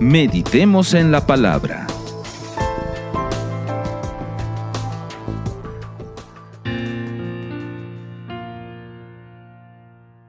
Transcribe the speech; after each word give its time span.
Meditemos 0.00 0.94
en 0.94 1.10
la 1.10 1.26
palabra. 1.26 1.84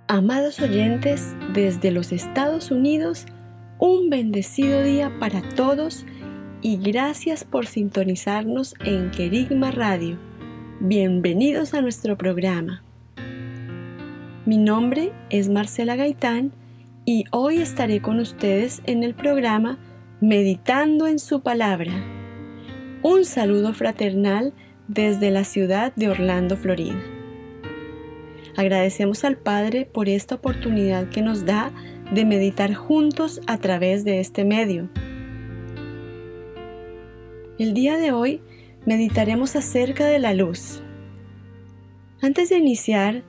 Amados 0.08 0.60
oyentes, 0.60 1.36
desde 1.54 1.92
los 1.92 2.12
Estados 2.12 2.72
Unidos, 2.72 3.28
un 3.78 4.10
bendecido 4.10 4.82
día 4.82 5.12
para 5.20 5.48
todos 5.54 6.04
y 6.64 6.78
gracias 6.78 7.44
por 7.44 7.68
sintonizarnos 7.68 8.74
en 8.84 9.12
Querigma 9.12 9.70
Radio. 9.70 10.18
Bienvenidos 10.80 11.76
a 11.76 11.82
nuestro 11.82 12.18
programa. 12.18 12.82
Mi 14.48 14.58
nombre 14.58 15.12
es 15.30 15.48
Marcela 15.48 15.96
Gaitán 15.96 16.54
y 17.12 17.26
hoy 17.32 17.58
estaré 17.58 18.04
con 18.04 18.20
ustedes 18.20 18.84
en 18.86 19.02
el 19.02 19.16
programa 19.16 19.80
Meditando 20.22 21.08
en 21.08 21.18
su 21.18 21.42
palabra. 21.42 21.92
Un 23.02 23.26
saludo 23.26 23.74
fraternal 23.74 24.54
desde 24.88 25.32
la 25.32 25.44
ciudad 25.44 25.92
de 25.96 26.10
Orlando, 26.10 26.56
Florida. 26.56 27.02
Agradecemos 28.56 29.24
al 29.24 29.38
Padre 29.38 29.90
por 29.92 30.08
esta 30.08 30.36
oportunidad 30.36 31.10
que 31.10 31.24
nos 31.24 31.48
da 31.48 31.72
de 32.14 32.26
meditar 32.26 32.76
juntos 32.76 33.42
a 33.48 33.58
través 33.58 34.06
de 34.06 34.20
este 34.20 34.46
medio. 34.46 34.88
El 37.58 37.74
día 37.74 37.98
de 37.98 38.12
hoy 38.12 38.44
meditaremos 38.86 39.56
acerca 39.56 40.06
de 40.06 40.20
la 40.20 40.36
luz. 40.36 40.84
Antes 42.22 42.50
de 42.50 42.60
iniciar, 42.60 43.24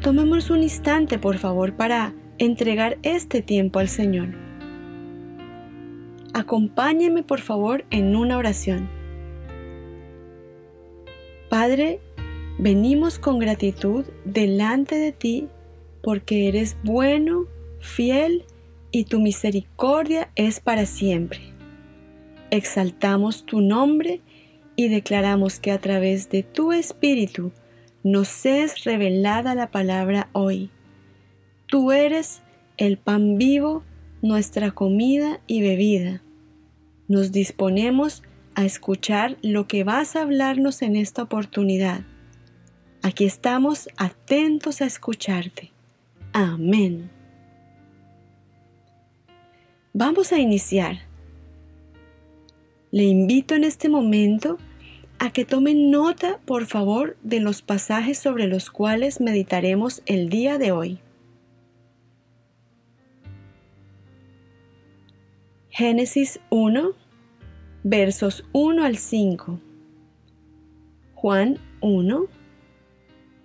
tomemos 0.00 0.48
un 0.48 0.62
instante, 0.62 1.18
por 1.18 1.36
favor, 1.36 1.76
para 1.76 2.14
entregar 2.38 2.98
este 3.02 3.42
tiempo 3.42 3.78
al 3.78 3.88
Señor. 3.88 4.34
Acompáñeme, 6.34 7.22
por 7.22 7.40
favor, 7.40 7.84
en 7.90 8.14
una 8.14 8.36
oración. 8.36 8.90
Padre, 11.48 12.00
venimos 12.58 13.18
con 13.18 13.38
gratitud 13.38 14.04
delante 14.24 14.96
de 14.96 15.12
ti 15.12 15.48
porque 16.02 16.48
eres 16.48 16.76
bueno, 16.84 17.46
fiel 17.80 18.44
y 18.90 19.04
tu 19.04 19.20
misericordia 19.20 20.30
es 20.36 20.60
para 20.60 20.86
siempre. 20.86 21.40
Exaltamos 22.50 23.44
tu 23.44 23.60
nombre 23.60 24.20
y 24.76 24.88
declaramos 24.88 25.58
que 25.58 25.72
a 25.72 25.78
través 25.78 26.28
de 26.30 26.42
tu 26.42 26.72
Espíritu 26.72 27.52
nos 28.04 28.46
es 28.46 28.84
revelada 28.84 29.54
la 29.54 29.70
palabra 29.70 30.28
hoy. 30.32 30.70
Tú 31.66 31.90
eres 31.90 32.42
el 32.76 32.96
pan 32.96 33.38
vivo, 33.38 33.82
nuestra 34.22 34.70
comida 34.70 35.40
y 35.48 35.62
bebida. 35.62 36.22
Nos 37.08 37.32
disponemos 37.32 38.22
a 38.54 38.64
escuchar 38.64 39.36
lo 39.42 39.66
que 39.66 39.82
vas 39.82 40.14
a 40.14 40.22
hablarnos 40.22 40.82
en 40.82 40.94
esta 40.94 41.24
oportunidad. 41.24 42.02
Aquí 43.02 43.24
estamos 43.24 43.88
atentos 43.96 44.80
a 44.80 44.86
escucharte. 44.86 45.72
Amén. 46.32 47.10
Vamos 49.92 50.32
a 50.32 50.38
iniciar. 50.38 50.98
Le 52.92 53.04
invito 53.04 53.56
en 53.56 53.64
este 53.64 53.88
momento 53.88 54.58
a 55.18 55.30
que 55.30 55.44
tomen 55.44 55.90
nota, 55.90 56.38
por 56.44 56.66
favor, 56.66 57.16
de 57.22 57.40
los 57.40 57.62
pasajes 57.62 58.18
sobre 58.18 58.46
los 58.46 58.70
cuales 58.70 59.20
meditaremos 59.20 60.02
el 60.06 60.28
día 60.28 60.58
de 60.58 60.70
hoy. 60.70 61.00
Génesis 65.78 66.40
1, 66.48 66.94
versos 67.82 68.46
1 68.52 68.82
al 68.82 68.96
5. 68.96 69.60
Juan 71.14 71.58
1, 71.82 72.26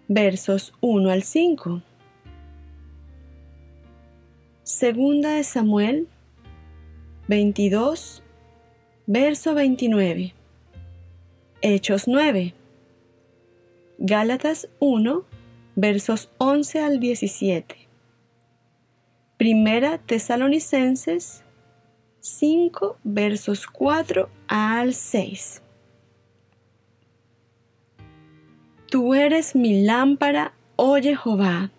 versos 0.07 0.73
1 0.79 1.09
al 1.09 1.23
5. 1.23 1.81
Segunda 4.63 5.33
de 5.33 5.43
Samuel 5.43 6.07
22, 7.27 8.23
verso 9.07 9.53
29. 9.53 10.33
Hechos 11.61 12.07
9. 12.07 12.53
Gálatas 13.97 14.69
1, 14.79 15.25
versos 15.75 16.29
11 16.37 16.79
al 16.79 17.01
17. 17.01 17.75
Primera 19.35 19.97
Tesalonicenses 19.97 21.43
5, 22.21 22.97
versos 23.03 23.65
4 23.65 24.29
al 24.47 24.93
6. 24.93 25.63
Tú 28.89 29.15
eres 29.15 29.55
mi 29.55 29.81
lámpara, 29.81 30.53
oye 30.75 31.17
Jehová. 31.17 31.71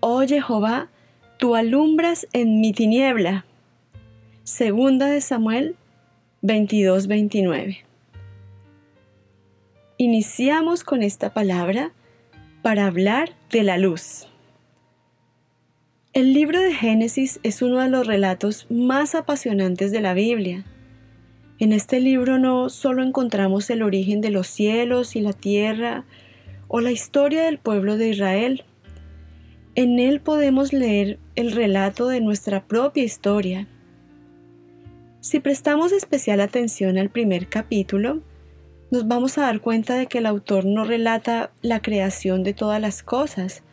Oye 0.00 0.42
Jehová, 0.42 0.88
tú 1.38 1.54
alumbras 1.54 2.26
en 2.32 2.60
mi 2.60 2.72
tiniebla. 2.72 3.44
Segunda 4.42 5.06
de 5.06 5.20
Samuel 5.20 5.76
22, 6.42 7.06
29. 7.06 7.84
Iniciamos 9.98 10.82
con 10.82 11.02
esta 11.04 11.32
palabra 11.32 11.92
para 12.62 12.86
hablar 12.86 13.30
de 13.50 13.62
la 13.62 13.78
luz. 13.78 14.26
El 16.14 16.32
libro 16.32 16.60
de 16.60 16.72
Génesis 16.72 17.40
es 17.42 17.60
uno 17.60 17.80
de 17.80 17.88
los 17.88 18.06
relatos 18.06 18.68
más 18.70 19.16
apasionantes 19.16 19.90
de 19.90 20.00
la 20.00 20.14
Biblia. 20.14 20.64
En 21.58 21.72
este 21.72 21.98
libro 21.98 22.38
no 22.38 22.68
solo 22.68 23.02
encontramos 23.02 23.68
el 23.68 23.82
origen 23.82 24.20
de 24.20 24.30
los 24.30 24.46
cielos 24.46 25.16
y 25.16 25.20
la 25.20 25.32
tierra 25.32 26.04
o 26.68 26.80
la 26.80 26.92
historia 26.92 27.42
del 27.42 27.58
pueblo 27.58 27.96
de 27.96 28.10
Israel. 28.10 28.62
En 29.74 29.98
él 29.98 30.20
podemos 30.20 30.72
leer 30.72 31.18
el 31.34 31.50
relato 31.50 32.06
de 32.06 32.20
nuestra 32.20 32.64
propia 32.64 33.02
historia. 33.02 33.66
Si 35.18 35.40
prestamos 35.40 35.90
especial 35.90 36.40
atención 36.40 36.96
al 36.96 37.10
primer 37.10 37.48
capítulo, 37.48 38.22
nos 38.92 39.08
vamos 39.08 39.36
a 39.36 39.42
dar 39.42 39.60
cuenta 39.60 39.96
de 39.96 40.06
que 40.06 40.18
el 40.18 40.26
autor 40.26 40.64
no 40.64 40.84
relata 40.84 41.50
la 41.60 41.82
creación 41.82 42.44
de 42.44 42.54
todas 42.54 42.80
las 42.80 43.02
cosas, 43.02 43.64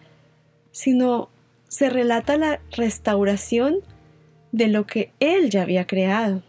sino 0.71 1.29
se 1.71 1.89
relata 1.89 2.35
la 2.35 2.59
restauración 2.71 3.77
de 4.51 4.67
lo 4.67 4.85
que 4.85 5.13
Él 5.21 5.49
ya 5.49 5.61
había 5.61 5.87
creado. 5.87 6.43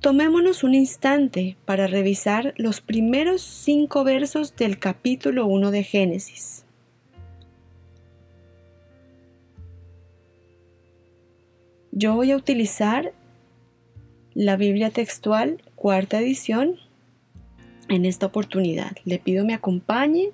Tomémonos 0.00 0.64
un 0.64 0.74
instante 0.74 1.56
para 1.64 1.86
revisar 1.86 2.52
los 2.56 2.80
primeros 2.80 3.42
cinco 3.42 4.02
versos 4.02 4.56
del 4.56 4.80
capítulo 4.80 5.46
1 5.46 5.70
de 5.70 5.84
Génesis. 5.84 6.64
Yo 11.92 12.16
voy 12.16 12.32
a 12.32 12.36
utilizar 12.36 13.12
la 14.34 14.56
Biblia 14.56 14.90
textual, 14.90 15.62
cuarta 15.76 16.18
edición, 16.18 16.74
en 17.88 18.04
esta 18.04 18.26
oportunidad. 18.26 18.96
Le 19.04 19.20
pido 19.20 19.44
me 19.44 19.54
acompañe 19.54 20.30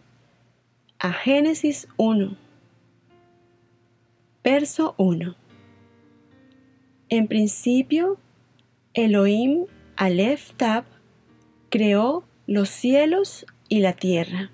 a 0.98 1.12
Génesis 1.12 1.86
1 1.98 2.41
Verso 4.44 4.96
1. 4.98 5.36
En 7.08 7.28
principio, 7.28 8.18
Elohim 8.92 9.66
Aleph 9.94 10.50
Tab 10.56 10.84
creó 11.70 12.24
los 12.48 12.68
cielos 12.68 13.46
y 13.68 13.78
la 13.78 13.92
tierra. 13.92 14.50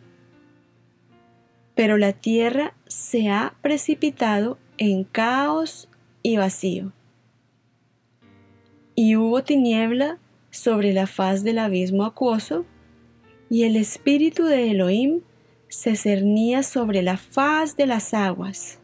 Pero 1.74 1.96
la 1.96 2.12
tierra 2.12 2.74
se 2.86 3.30
ha 3.30 3.54
precipitado 3.62 4.58
en 4.76 5.04
caos 5.04 5.88
y 6.22 6.36
vacío. 6.36 6.92
Y 8.94 9.16
hubo 9.16 9.42
tiniebla 9.42 10.18
sobre 10.50 10.92
la 10.92 11.06
faz 11.06 11.44
del 11.44 11.58
abismo 11.58 12.04
acuoso, 12.04 12.66
y 13.48 13.62
el 13.62 13.76
espíritu 13.76 14.44
de 14.44 14.70
Elohim 14.70 15.22
se 15.68 15.96
cernía 15.96 16.62
sobre 16.62 17.00
la 17.00 17.16
faz 17.16 17.74
de 17.76 17.86
las 17.86 18.12
aguas. 18.12 18.77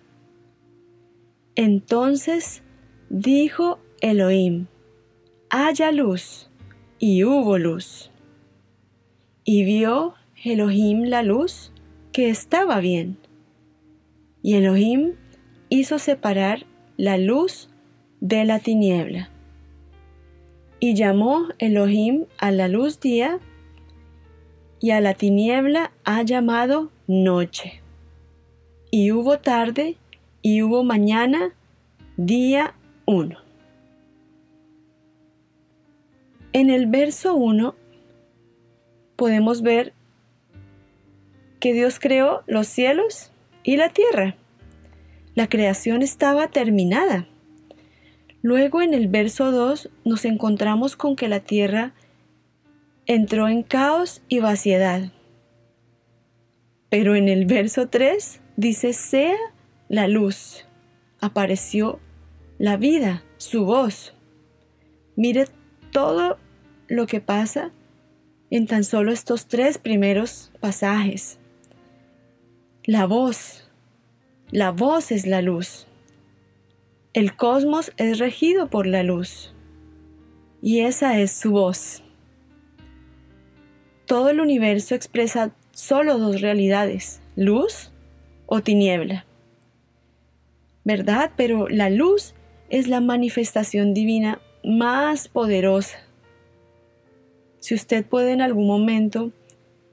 Entonces 1.57 2.63
dijo 3.11 3.79
Elohim, 4.01 4.67
haya 5.51 5.93
luz, 5.93 6.51
y 6.99 7.23
hubo 7.23 7.59
luz. 7.59 8.11
Y 9.45 9.65
vio 9.65 10.15
Elohim 10.43 11.05
la 11.05 11.23
luz, 11.23 11.73
que 12.13 12.29
estaba 12.29 12.81
bien. 12.81 13.19
Y 14.43 14.55
Elohim 14.55 15.13
hizo 15.69 15.99
separar 15.99 16.67
la 16.97 17.19
luz 17.19 17.71
de 18.21 18.45
la 18.45 18.59
tiniebla. 18.59 19.31
Y 20.81 20.95
llamó 20.95 21.49
Elohim 21.59 22.27
a 22.39 22.51
la 22.51 22.69
luz 22.69 22.99
día, 23.01 23.39
y 24.81 24.91
a 24.91 25.01
la 25.01 25.15
tiniebla 25.15 25.93
ha 26.05 26.23
llamado 26.23 26.91
noche. 27.07 27.81
Y 28.91 29.13
hubo 29.13 29.39
tarde 29.39 29.97
y 30.47 30.61
hubo 30.61 30.85
mañana, 30.85 31.55
día 32.19 32.75
1. 33.07 33.35
En 36.53 36.69
el 36.69 36.87
verso 36.87 37.35
1 37.35 37.75
podemos 39.17 39.63
ver 39.63 39.95
que 41.61 41.73
Dios 41.73 41.99
creó 41.99 42.43
los 42.47 42.67
cielos 42.67 43.33
y 43.63 43.79
la 43.79 43.89
tierra. 43.89 44.37
La 45.35 45.49
creación 45.49 46.03
estaba 46.03 46.49
terminada. 46.49 47.27
Luego 48.43 48.83
en 48.83 48.93
el 48.93 49.09
verso 49.09 49.51
2 49.51 49.89
nos 50.05 50.27
encontramos 50.27 50.95
con 50.95 51.17
que 51.17 51.29
la 51.29 51.41
tierra 51.41 51.95
entró 53.07 53.49
en 53.49 53.63
caos 53.63 54.21
y 54.29 54.41
vaciedad. 54.41 55.11
Pero 56.91 57.15
en 57.17 57.31
el 57.31 57.47
verso 57.47 57.89
3 57.89 58.43
dice, 58.59 58.93
sea 58.93 59.39
la 59.95 60.09
luz. 60.09 60.67
Apareció 61.21 62.01
la 62.59 62.77
vida, 62.77 63.23
su 63.37 63.65
voz. 63.65 64.13
Mire 65.17 65.47
todo 65.93 66.37
lo 66.89 67.07
que 67.07 67.21
pasa 67.21 67.71
en 68.51 68.67
tan 68.67 68.83
solo 68.83 69.13
estos 69.13 69.47
tres 69.47 69.79
primeros 69.79 70.53
pasajes. 70.61 71.39
La 72.85 73.07
voz, 73.07 73.71
la 74.51 74.73
voz 74.73 75.13
es 75.13 75.27
la 75.27 75.41
luz. 75.41 75.87
El 77.13 77.37
cosmos 77.37 77.93
es 77.97 78.19
regido 78.19 78.69
por 78.69 78.87
la 78.87 79.05
luz 79.05 79.55
y 80.61 80.81
esa 80.81 81.21
es 81.21 81.31
su 81.31 81.53
voz. 81.53 82.03
Todo 84.07 84.31
el 84.31 84.41
universo 84.41 84.97
expresa 84.97 85.55
solo 85.71 86.19
dos 86.19 86.41
realidades, 86.41 87.21
luz 87.37 87.93
o 88.47 88.61
tiniebla. 88.61 89.25
¿Verdad? 90.85 91.33
Pero 91.37 91.69
la 91.69 91.91
luz 91.91 92.35
es 92.69 92.89
la 92.89 93.01
manifestación 93.01 93.95
divina 93.95 94.41
más 94.63 95.29
poderosa. 95.29 95.99
Si 97.59 97.75
usted 97.75 98.05
puede 98.05 98.33
en 98.33 98.43
algún 98.43 98.67
momento, 98.67 99.33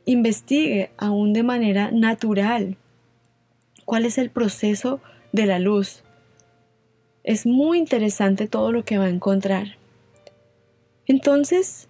investigue 0.05 0.91
aún 0.97 1.33
de 1.33 1.43
manera 1.43 1.91
natural 1.91 2.77
cuál 3.85 4.05
es 4.05 4.17
el 4.17 4.29
proceso 4.29 4.99
de 5.31 5.45
la 5.45 5.59
luz. 5.59 6.03
Es 7.23 7.45
muy 7.45 7.77
interesante 7.77 8.47
todo 8.47 8.71
lo 8.71 8.83
que 8.83 8.97
va 8.97 9.05
a 9.05 9.09
encontrar. 9.09 9.77
Entonces, 11.05 11.87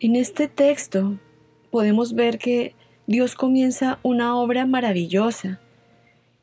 en 0.00 0.16
este 0.16 0.48
texto 0.48 1.18
podemos 1.70 2.14
ver 2.14 2.38
que 2.38 2.74
Dios 3.06 3.34
comienza 3.34 3.98
una 4.02 4.36
obra 4.36 4.66
maravillosa 4.66 5.60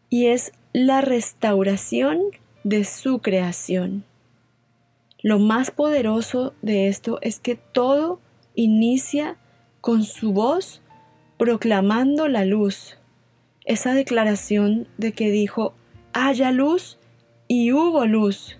y 0.10 0.28
es 0.28 0.52
la 0.74 1.02
restauración 1.02 2.22
de 2.64 2.84
su 2.84 3.20
creación. 3.20 4.04
Lo 5.22 5.40
más 5.40 5.72
poderoso 5.72 6.54
de 6.62 6.88
esto 6.88 7.20
es 7.22 7.40
que 7.40 7.56
todo 7.56 8.20
inicia 8.56 9.38
con 9.82 10.04
su 10.04 10.34
voz 10.34 10.82
proclamando 11.38 12.28
la 12.28 12.46
luz. 12.46 12.98
Esa 13.66 13.94
declaración 13.94 14.88
de 14.98 15.12
que 15.12 15.30
dijo, 15.32 15.74
haya 16.14 16.52
luz 16.52 16.98
y 17.48 17.72
hubo 17.72 18.06
luz. 18.06 18.58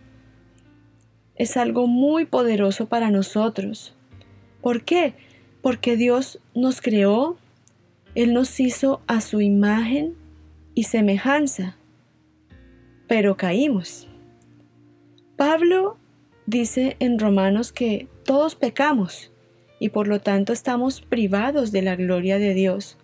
Es 1.36 1.58
algo 1.58 1.88
muy 1.88 2.26
poderoso 2.26 2.88
para 2.88 3.10
nosotros. 3.10 3.96
¿Por 4.62 4.84
qué? 4.84 5.16
porque 5.62 5.96
Dios 5.96 6.40
nos 6.56 6.82
creó, 6.82 7.38
Él 8.16 8.34
nos 8.34 8.60
hizo 8.60 9.02
a 9.08 9.22
su 9.22 9.42
imagen 9.42 10.16
y 10.74 10.84
semejanza, 10.84 11.78
pero 13.12 13.36
caímos. 13.36 14.08
Pablo 15.36 15.98
dice 16.46 16.96
en 17.00 17.20
Romanos 17.20 17.74
que 17.74 18.08
todos 18.24 18.56
pecamos 18.56 19.34
y 19.82 19.90
por 19.90 20.08
lo 20.08 20.22
tanto 20.22 20.54
estamos 20.54 21.02
privados 21.02 21.74
de 21.74 21.82
la 21.82 21.98
gloria 21.98 22.40
de 22.40 22.54
Dios. 22.54 22.98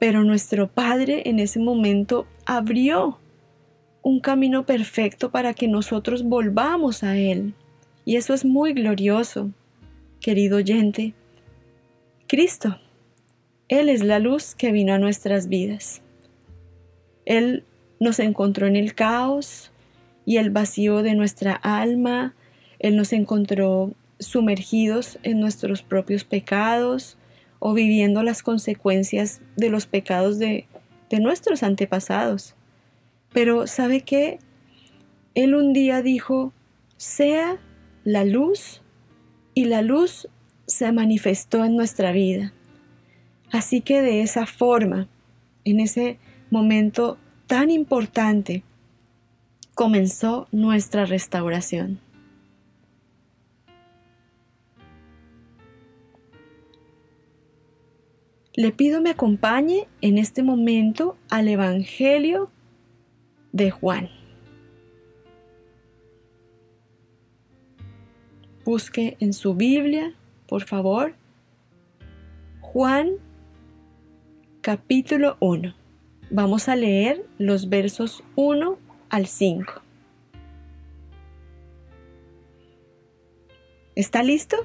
Pero 0.00 0.24
nuestro 0.24 0.72
Padre 0.72 1.22
en 1.26 1.38
ese 1.38 1.60
momento 1.60 2.26
abrió 2.46 3.20
un 4.02 4.18
camino 4.18 4.66
perfecto 4.66 5.30
para 5.30 5.54
que 5.54 5.68
nosotros 5.68 6.24
volvamos 6.24 7.04
a 7.04 7.16
Él. 7.16 7.54
Y 8.04 8.16
eso 8.16 8.34
es 8.34 8.44
muy 8.44 8.72
glorioso, 8.72 9.52
querido 10.18 10.56
oyente. 10.56 11.14
Cristo. 12.26 12.80
Él 13.68 13.88
es 13.88 14.02
la 14.02 14.18
luz 14.18 14.56
que 14.56 14.72
vino 14.72 14.92
a 14.92 14.98
nuestras 14.98 15.46
vidas. 15.46 16.02
Él 17.24 17.64
nos 18.02 18.18
encontró 18.18 18.66
en 18.66 18.76
el 18.76 18.94
caos 18.94 19.70
y 20.24 20.36
el 20.36 20.50
vacío 20.50 21.02
de 21.02 21.14
nuestra 21.14 21.52
alma. 21.52 22.34
Él 22.78 22.96
nos 22.96 23.12
encontró 23.12 23.92
sumergidos 24.18 25.18
en 25.22 25.40
nuestros 25.40 25.82
propios 25.82 26.24
pecados 26.24 27.16
o 27.60 27.74
viviendo 27.74 28.22
las 28.22 28.42
consecuencias 28.42 29.40
de 29.56 29.70
los 29.70 29.86
pecados 29.86 30.38
de, 30.38 30.66
nuestros 31.20 31.62
antepasados. 31.62 32.54
Pero 33.32 33.66
¿sabe 33.66 34.00
qué? 34.00 34.38
Él 35.34 35.54
un 35.54 35.74
día 35.74 36.00
dijo, 36.00 36.54
sea 36.96 37.58
la 38.02 38.24
luz, 38.24 38.82
y 39.54 39.66
la 39.66 39.82
luz 39.82 40.26
se 40.66 40.90
manifestó 40.90 41.64
en 41.64 41.76
nuestra 41.76 42.12
vida. 42.12 42.54
Así 43.50 43.82
que 43.82 44.00
de 44.00 44.22
esa 44.22 44.46
forma, 44.46 45.08
en 45.64 45.80
ese 45.80 46.18
momento 46.50 47.18
tan 47.46 47.70
importante, 47.70 48.62
comenzó 49.74 50.48
nuestra 50.52 51.04
restauración. 51.04 52.00
Le 58.54 58.70
pido 58.70 59.00
me 59.00 59.10
acompañe 59.10 59.88
en 60.02 60.18
este 60.18 60.42
momento 60.42 61.16
al 61.30 61.48
Evangelio 61.48 62.50
de 63.52 63.70
Juan. 63.70 64.10
Busque 68.64 69.16
en 69.20 69.32
su 69.32 69.54
Biblia 69.54 70.14
por 70.46 70.64
favor. 70.64 71.14
Juan 72.60 73.12
capítulo 74.60 75.38
1. 75.40 75.81
Vamos 76.32 76.68
a 76.68 76.74
leer 76.74 77.24
los 77.38 77.68
versos 77.68 78.24
1 78.34 78.78
al 79.10 79.26
5. 79.26 79.72
¿Está 83.94 84.22
listo? 84.22 84.56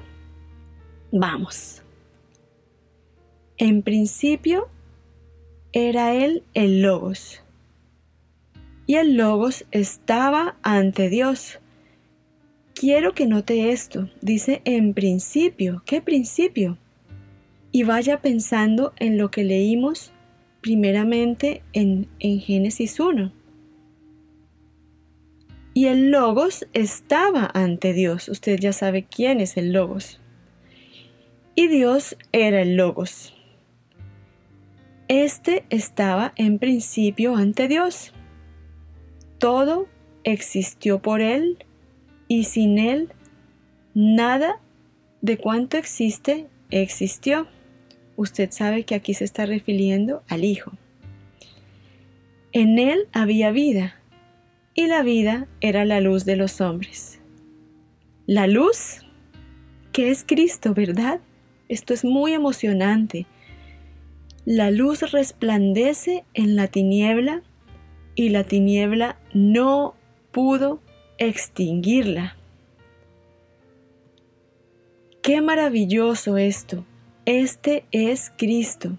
Vamos. 1.12 1.82
En 3.58 3.82
principio 3.82 4.68
era 5.72 6.14
él 6.14 6.42
el 6.54 6.82
Logos. 6.82 7.42
Y 8.86 8.96
el 8.96 9.16
Logos 9.16 9.66
estaba 9.70 10.56
ante 10.62 11.10
Dios 11.10 11.60
Quiero 12.80 13.12
que 13.12 13.26
note 13.26 13.72
esto. 13.72 14.08
Dice 14.20 14.62
en 14.64 14.94
principio. 14.94 15.82
¿Qué 15.84 16.00
principio? 16.00 16.78
Y 17.72 17.82
vaya 17.82 18.20
pensando 18.22 18.92
en 19.00 19.18
lo 19.18 19.32
que 19.32 19.42
leímos 19.42 20.12
primeramente 20.60 21.62
en, 21.72 22.08
en 22.18 22.40
Génesis 22.40 22.98
1. 23.00 23.32
Y 25.74 25.86
el 25.86 26.10
Logos 26.10 26.66
estaba 26.72 27.50
ante 27.54 27.92
Dios. 27.92 28.28
Usted 28.28 28.58
ya 28.58 28.72
sabe 28.72 29.04
quién 29.04 29.40
es 29.40 29.56
el 29.56 29.72
Logos. 29.72 30.20
Y 31.54 31.68
Dios 31.68 32.16
era 32.32 32.62
el 32.62 32.76
Logos. 32.76 33.34
Este 35.08 35.64
estaba 35.70 36.32
en 36.36 36.58
principio 36.58 37.36
ante 37.36 37.68
Dios. 37.68 38.12
Todo 39.38 39.86
existió 40.24 41.00
por 41.00 41.20
Él 41.20 41.64
y 42.26 42.44
sin 42.44 42.78
Él 42.78 43.12
nada 43.94 44.60
de 45.22 45.38
cuanto 45.38 45.76
existe 45.76 46.46
existió. 46.70 47.46
Usted 48.18 48.50
sabe 48.50 48.82
que 48.82 48.96
aquí 48.96 49.14
se 49.14 49.22
está 49.22 49.46
refiriendo 49.46 50.24
al 50.26 50.44
Hijo. 50.44 50.72
En 52.50 52.80
Él 52.80 53.06
había 53.12 53.52
vida 53.52 53.94
y 54.74 54.88
la 54.88 55.04
vida 55.04 55.46
era 55.60 55.84
la 55.84 56.00
luz 56.00 56.24
de 56.24 56.34
los 56.34 56.60
hombres. 56.60 57.20
La 58.26 58.48
luz, 58.48 59.06
que 59.92 60.10
es 60.10 60.24
Cristo, 60.26 60.74
¿verdad? 60.74 61.20
Esto 61.68 61.94
es 61.94 62.04
muy 62.04 62.32
emocionante. 62.32 63.26
La 64.44 64.72
luz 64.72 65.12
resplandece 65.12 66.24
en 66.34 66.56
la 66.56 66.66
tiniebla 66.66 67.44
y 68.16 68.30
la 68.30 68.42
tiniebla 68.42 69.16
no 69.32 69.94
pudo 70.32 70.80
extinguirla. 71.18 72.36
Qué 75.22 75.40
maravilloso 75.40 76.36
esto. 76.36 76.84
Este 77.30 77.84
es 77.92 78.32
Cristo, 78.38 78.96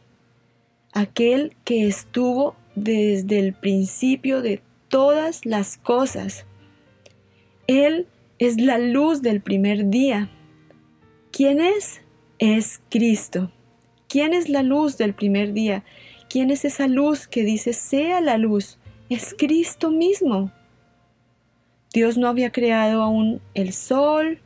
aquel 0.93 1.55
que 1.63 1.88
estuvo 1.88 2.55
desde 2.75 3.39
el 3.39 3.55
principio 3.55 4.43
de 4.43 4.62
todas 4.88 5.48
las 5.48 5.79
cosas. 5.79 6.45
Él 7.65 8.05
es 8.38 8.62
la 8.62 8.77
luz 8.77 9.24
del 9.24 9.41
primer 9.41 9.89
día. 9.89 10.29
¿Quién 11.31 11.59
es? 11.59 12.03
Es 12.38 12.83
Cristo. 12.91 13.51
¿Quién 14.07 14.36
es 14.36 14.48
la 14.48 14.62
luz 14.62 14.95
del 15.00 15.15
primer 15.15 15.53
día? 15.53 15.83
¿Quién 16.29 16.51
es 16.51 16.65
esa 16.65 16.88
luz 16.88 17.27
que 17.27 17.43
dice 17.43 17.74
sea 17.74 18.21
la 18.21 18.38
luz? 18.38 18.77
Es 19.09 19.33
Cristo 19.36 19.89
mismo. 19.89 20.51
Dios 21.91 22.15
no 22.19 22.27
había 22.27 22.51
creado 22.51 23.01
aún 23.01 23.41
el 23.55 23.74
sol 23.74 24.39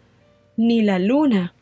ni 0.56 0.82
la 0.84 1.00
luna. 1.00 1.54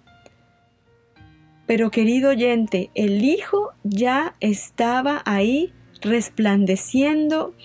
Pero 1.71 1.89
querido 1.89 2.31
oyente, 2.31 2.89
el 2.95 3.23
Hijo 3.23 3.71
ya 3.85 4.35
estaba 4.41 5.21
ahí 5.23 5.71
resplandeciendo, 6.01 7.55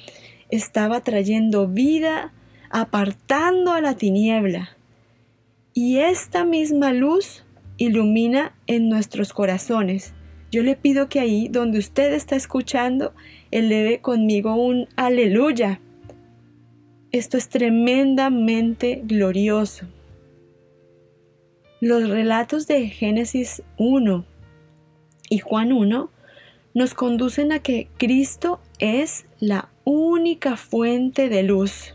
estaba 0.49 1.01
trayendo 1.01 1.67
vida, 1.67 2.33
apartando 2.71 3.73
a 3.73 3.81
la 3.81 3.97
tiniebla. 3.97 4.77
Y 5.75 5.99
esta 5.99 6.45
misma 6.45 6.93
luz 6.93 7.45
ilumina 7.79 8.55
en 8.69 8.89
nuestros 8.89 9.33
corazones. 9.33 10.15
Yo 10.53 10.63
le 10.63 10.77
pido 10.77 11.09
que 11.09 11.19
ahí 11.19 11.49
donde 11.49 11.81
usted 11.81 12.15
está 12.15 12.37
escuchando, 12.37 13.13
eleve 13.51 14.03
conmigo 14.03 14.55
un 14.55 14.87
aleluya. 14.95 15.81
Esto 17.11 17.37
es 17.37 17.49
tremendamente 17.49 19.03
glorioso. 19.03 19.89
Los 21.81 22.09
relatos 22.09 22.67
de 22.67 22.89
Génesis 22.89 23.63
1 23.77 24.25
y 25.29 25.39
Juan 25.41 25.73
1 25.73 26.11
nos 26.73 26.95
conducen 26.95 27.53
a 27.53 27.59
que 27.59 27.89
Cristo 27.99 28.61
es 28.79 29.27
la 29.41 29.69
única 29.85 30.57
fuente 30.57 31.29
de 31.29 31.43
luz. 31.43 31.95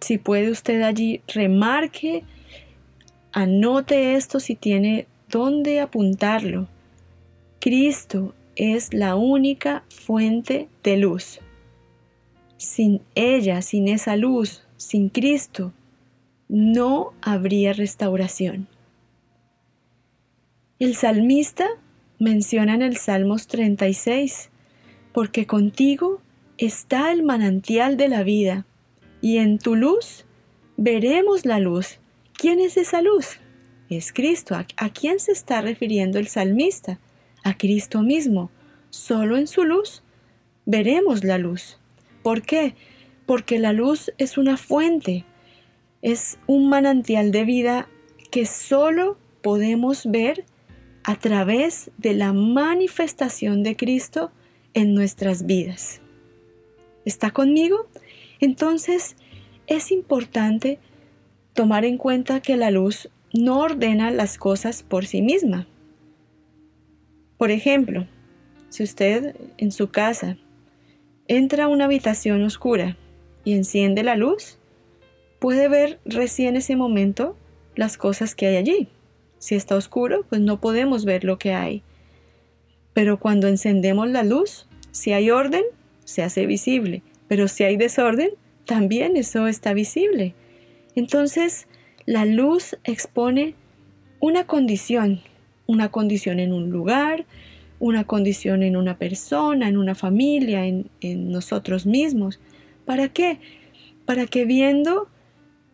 Si 0.00 0.16
puede 0.16 0.52
usted 0.52 0.82
allí 0.82 1.22
remarque, 1.26 2.22
anote 3.32 4.14
esto 4.14 4.38
si 4.38 4.54
tiene 4.54 5.08
dónde 5.28 5.80
apuntarlo. 5.80 6.68
Cristo 7.58 8.32
es 8.54 8.94
la 8.94 9.16
única 9.16 9.82
fuente 9.88 10.68
de 10.84 10.98
luz. 10.98 11.40
Sin 12.58 13.00
ella, 13.16 13.60
sin 13.60 13.88
esa 13.88 14.14
luz, 14.14 14.62
sin 14.76 15.08
Cristo, 15.08 15.72
no 16.50 17.12
habría 17.22 17.72
restauración. 17.72 18.66
El 20.80 20.96
salmista 20.96 21.68
menciona 22.18 22.74
en 22.74 22.82
el 22.82 22.96
Salmos 22.96 23.46
36, 23.46 24.50
porque 25.12 25.46
contigo 25.46 26.20
está 26.58 27.12
el 27.12 27.22
manantial 27.22 27.96
de 27.96 28.08
la 28.08 28.24
vida, 28.24 28.66
y 29.20 29.38
en 29.38 29.58
tu 29.58 29.76
luz 29.76 30.24
veremos 30.76 31.46
la 31.46 31.60
luz. 31.60 32.00
¿Quién 32.32 32.58
es 32.58 32.76
esa 32.76 33.00
luz? 33.00 33.38
Es 33.88 34.12
Cristo. 34.12 34.56
¿A, 34.56 34.88
quién 34.88 35.20
se 35.20 35.30
está 35.30 35.60
refiriendo 35.60 36.18
el 36.18 36.26
salmista? 36.26 36.98
A 37.44 37.56
Cristo 37.56 38.02
mismo. 38.02 38.50
Solo 38.88 39.36
en 39.36 39.46
su 39.46 39.64
luz 39.64 40.02
veremos 40.66 41.22
la 41.22 41.38
luz. 41.38 41.78
¿Por 42.22 42.42
qué? 42.42 42.74
Porque 43.26 43.58
la 43.58 43.72
luz 43.72 44.10
es 44.18 44.36
una 44.36 44.56
fuente, 44.56 45.24
es 46.02 46.38
un 46.46 46.68
manantial 46.68 47.30
de 47.32 47.44
vida 47.44 47.88
que 48.30 48.46
solo 48.46 49.18
podemos 49.42 50.06
ver 50.06 50.44
a 51.02 51.16
través 51.16 51.90
de 51.98 52.14
la 52.14 52.32
manifestación 52.32 53.62
de 53.62 53.76
Cristo 53.76 54.30
en 54.74 54.94
nuestras 54.94 55.46
vidas. 55.46 56.00
¿Está 57.04 57.30
conmigo? 57.30 57.88
Entonces 58.40 59.16
es 59.66 59.90
importante 59.90 60.78
tomar 61.54 61.84
en 61.84 61.98
cuenta 61.98 62.40
que 62.40 62.56
la 62.56 62.70
luz 62.70 63.10
no 63.32 63.60
ordena 63.60 64.10
las 64.10 64.38
cosas 64.38 64.82
por 64.82 65.06
sí 65.06 65.22
misma. 65.22 65.66
Por 67.38 67.50
ejemplo, 67.50 68.06
si 68.68 68.82
usted 68.82 69.34
en 69.56 69.72
su 69.72 69.90
casa 69.90 70.36
entra 71.26 71.64
a 71.64 71.68
una 71.68 71.86
habitación 71.86 72.42
oscura 72.42 72.96
y 73.44 73.54
enciende 73.54 74.02
la 74.02 74.16
luz, 74.16 74.59
puede 75.40 75.68
ver 75.68 75.98
recién 76.04 76.54
ese 76.54 76.76
momento 76.76 77.36
las 77.74 77.96
cosas 77.96 78.36
que 78.36 78.46
hay 78.46 78.56
allí. 78.56 78.88
Si 79.38 79.56
está 79.56 79.74
oscuro, 79.74 80.24
pues 80.28 80.40
no 80.40 80.60
podemos 80.60 81.04
ver 81.04 81.24
lo 81.24 81.38
que 81.38 81.54
hay. 81.54 81.82
Pero 82.92 83.18
cuando 83.18 83.48
encendemos 83.48 84.08
la 84.08 84.22
luz, 84.22 84.68
si 84.92 85.12
hay 85.12 85.30
orden, 85.30 85.64
se 86.04 86.22
hace 86.22 86.46
visible. 86.46 87.02
Pero 87.26 87.48
si 87.48 87.64
hay 87.64 87.76
desorden, 87.76 88.30
también 88.66 89.16
eso 89.16 89.46
está 89.46 89.72
visible. 89.72 90.34
Entonces, 90.94 91.66
la 92.04 92.26
luz 92.26 92.76
expone 92.84 93.54
una 94.20 94.46
condición, 94.46 95.20
una 95.66 95.90
condición 95.90 96.38
en 96.38 96.52
un 96.52 96.70
lugar, 96.70 97.24
una 97.78 98.04
condición 98.04 98.62
en 98.62 98.76
una 98.76 98.98
persona, 98.98 99.68
en 99.68 99.78
una 99.78 99.94
familia, 99.94 100.66
en, 100.66 100.90
en 101.00 101.32
nosotros 101.32 101.86
mismos. 101.86 102.40
¿Para 102.84 103.08
qué? 103.08 103.38
Para 104.04 104.26
que 104.26 104.44
viendo 104.44 105.08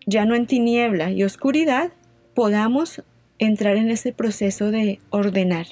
ya 0.06 0.24
no 0.24 0.34
en 0.34 0.46
tiniebla 0.46 1.10
y 1.10 1.24
oscuridad, 1.24 1.92
podamos 2.34 3.02
entrar 3.38 3.76
en 3.76 3.90
ese 3.90 4.12
proceso 4.12 4.70
de 4.70 5.00
ordenar. 5.10 5.66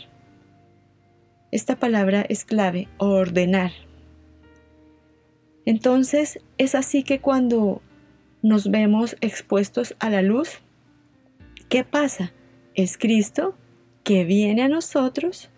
Esta 1.50 1.76
palabra 1.76 2.26
es 2.28 2.44
clave, 2.44 2.88
ordenar. 2.98 3.70
Entonces 5.64 6.40
es 6.58 6.74
así 6.74 7.02
que 7.04 7.20
cuando 7.20 7.80
nos 8.42 8.70
vemos 8.70 9.16
expuestos 9.20 9.94
a 9.98 10.10
la 10.10 10.20
luz, 10.20 10.58
¿qué 11.68 11.84
pasa? 11.84 12.32
Es 12.74 12.98
Cristo 12.98 13.56
que 14.02 14.24
viene 14.24 14.62
a 14.62 14.68
nosotros, 14.68 15.48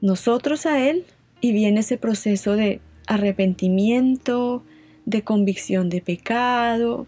nosotros 0.00 0.66
a 0.66 0.88
Él, 0.88 1.04
y 1.40 1.52
viene 1.52 1.80
ese 1.80 1.98
proceso 1.98 2.56
de 2.56 2.80
arrepentimiento, 3.06 4.64
de 5.08 5.22
convicción 5.22 5.88
de 5.88 6.02
pecado, 6.02 7.06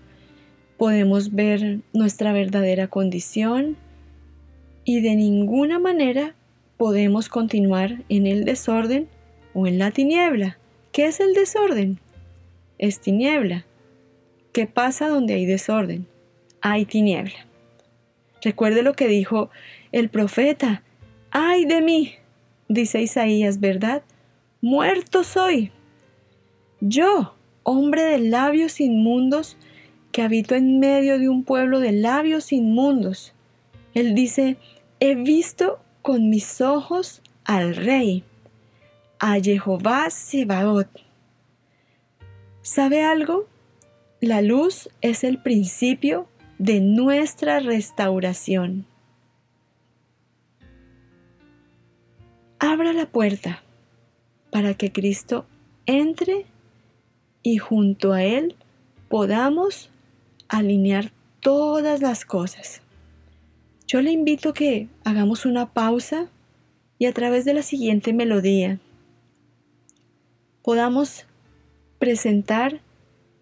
podemos 0.78 1.34
ver 1.34 1.80
nuestra 1.92 2.32
verdadera 2.32 2.88
condición 2.88 3.76
y 4.84 5.02
de 5.02 5.14
ninguna 5.16 5.78
manera 5.78 6.34
podemos 6.78 7.28
continuar 7.28 8.02
en 8.08 8.26
el 8.26 8.46
desorden 8.46 9.06
o 9.52 9.66
en 9.66 9.78
la 9.78 9.90
tiniebla. 9.90 10.56
¿Qué 10.92 11.06
es 11.06 11.20
el 11.20 11.34
desorden? 11.34 12.00
Es 12.78 13.00
tiniebla. 13.00 13.66
¿Qué 14.52 14.66
pasa 14.66 15.08
donde 15.08 15.34
hay 15.34 15.44
desorden? 15.44 16.06
Hay 16.62 16.86
tiniebla. 16.86 17.46
Recuerde 18.42 18.82
lo 18.82 18.94
que 18.94 19.08
dijo 19.08 19.50
el 19.92 20.08
profeta. 20.08 20.82
¡Ay 21.30 21.66
de 21.66 21.82
mí! 21.82 22.14
dice 22.68 23.02
Isaías, 23.02 23.60
¿verdad? 23.60 24.02
Muerto 24.62 25.22
soy. 25.22 25.70
Yo, 26.80 27.34
hombre 27.70 28.02
de 28.02 28.18
labios 28.18 28.80
inmundos, 28.80 29.56
que 30.12 30.22
habito 30.22 30.54
en 30.54 30.80
medio 30.80 31.18
de 31.18 31.28
un 31.28 31.44
pueblo 31.44 31.78
de 31.78 31.92
labios 31.92 32.52
inmundos. 32.52 33.32
Él 33.94 34.14
dice, 34.14 34.56
he 34.98 35.14
visto 35.14 35.78
con 36.02 36.28
mis 36.28 36.60
ojos 36.60 37.22
al 37.44 37.76
rey, 37.76 38.24
a 39.18 39.40
Jehová 39.40 40.10
Sebaot. 40.10 40.88
¿Sabe 42.62 43.04
algo? 43.04 43.46
La 44.20 44.42
luz 44.42 44.90
es 45.00 45.24
el 45.24 45.40
principio 45.40 46.28
de 46.58 46.80
nuestra 46.80 47.60
restauración. 47.60 48.86
Abra 52.58 52.92
la 52.92 53.06
puerta 53.06 53.62
para 54.50 54.74
que 54.74 54.92
Cristo 54.92 55.46
entre 55.86 56.44
y 57.42 57.58
junto 57.58 58.12
a 58.12 58.22
Él 58.22 58.56
podamos 59.08 59.90
alinear 60.48 61.12
todas 61.40 62.00
las 62.00 62.24
cosas. 62.24 62.82
Yo 63.86 64.02
le 64.02 64.12
invito 64.12 64.50
a 64.50 64.54
que 64.54 64.88
hagamos 65.04 65.46
una 65.46 65.72
pausa 65.72 66.28
y 66.98 67.06
a 67.06 67.12
través 67.12 67.44
de 67.44 67.54
la 67.54 67.62
siguiente 67.62 68.12
melodía 68.12 68.78
podamos 70.62 71.26
presentar 71.98 72.80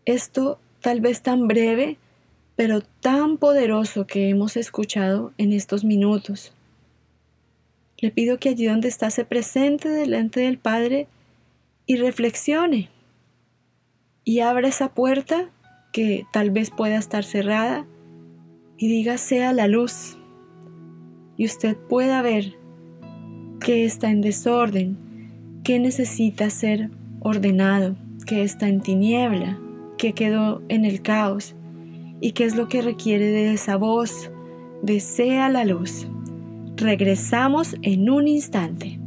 esto 0.05 0.59
tal 0.81 1.00
vez 1.00 1.23
tan 1.23 1.49
breve, 1.49 1.99
pero 2.57 2.81
tan 2.81 3.37
poderoso 3.37 4.07
que 4.07 4.28
hemos 4.31 4.57
escuchado 4.57 5.33
en 5.37 5.52
estos 5.52 5.85
minutos. 5.85 6.52
Le 7.99 8.11
pido 8.11 8.38
que 8.38 8.50
allí 8.50 8.67
donde 8.67 8.88
está 8.88 9.11
se 9.11 9.25
presente 9.25 9.88
delante 9.88 10.40
del 10.40 10.59
Padre 10.59 11.09
y 11.85 11.97
reflexione 11.97 12.88
y 14.29 14.41
abra 14.41 14.69
esa 14.69 14.93
puerta 14.93 15.49
que 15.91 16.27
tal 16.35 16.51
vez 16.51 16.71
pueda 16.71 16.99
estar 16.99 17.25
cerrada 17.25 17.87
y 18.77 18.87
diga 18.87 19.17
sea 19.17 19.55
la 19.55 19.69
luz 19.69 20.19
y 21.39 21.47
usted 21.47 21.79
pueda 21.89 22.21
ver 22.21 22.53
que 23.59 23.87
está 23.87 24.11
en 24.11 24.21
desorden, 24.21 24.99
que 25.65 25.79
necesita 25.79 26.51
ser 26.51 26.91
ordenado, 27.21 27.97
que 28.27 28.43
está 28.43 28.69
en 28.69 28.83
tiniebla, 28.83 29.59
que 29.97 30.13
quedó 30.13 30.61
en 30.69 30.85
el 30.85 31.01
caos 31.01 31.55
y 32.21 32.33
qué 32.33 32.45
es 32.45 32.55
lo 32.55 32.69
que 32.69 32.83
requiere 32.83 33.29
de 33.29 33.55
esa 33.55 33.77
voz 33.77 34.31
desea 34.83 35.49
la 35.49 35.65
luz. 35.65 36.07
Regresamos 36.77 37.77
en 37.81 38.11
un 38.11 38.29
instante. 38.29 39.01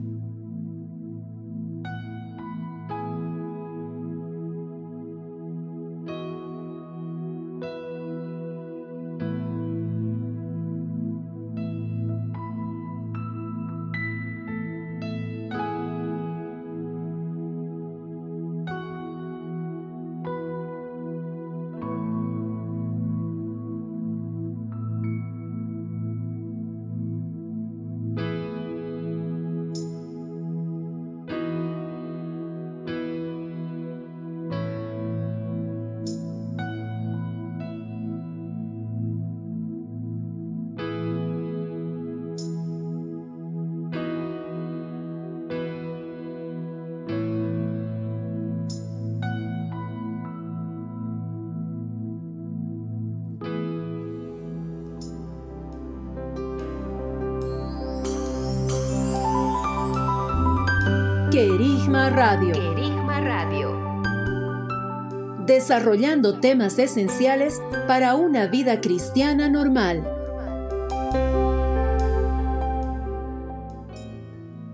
Radio. 62.14 62.52
Querigma 62.52 63.22
Radio. 63.22 63.72
Desarrollando 65.46 66.42
temas 66.42 66.78
esenciales 66.78 67.62
para 67.88 68.16
una 68.16 68.48
vida 68.48 68.82
cristiana 68.82 69.48
normal. 69.48 70.06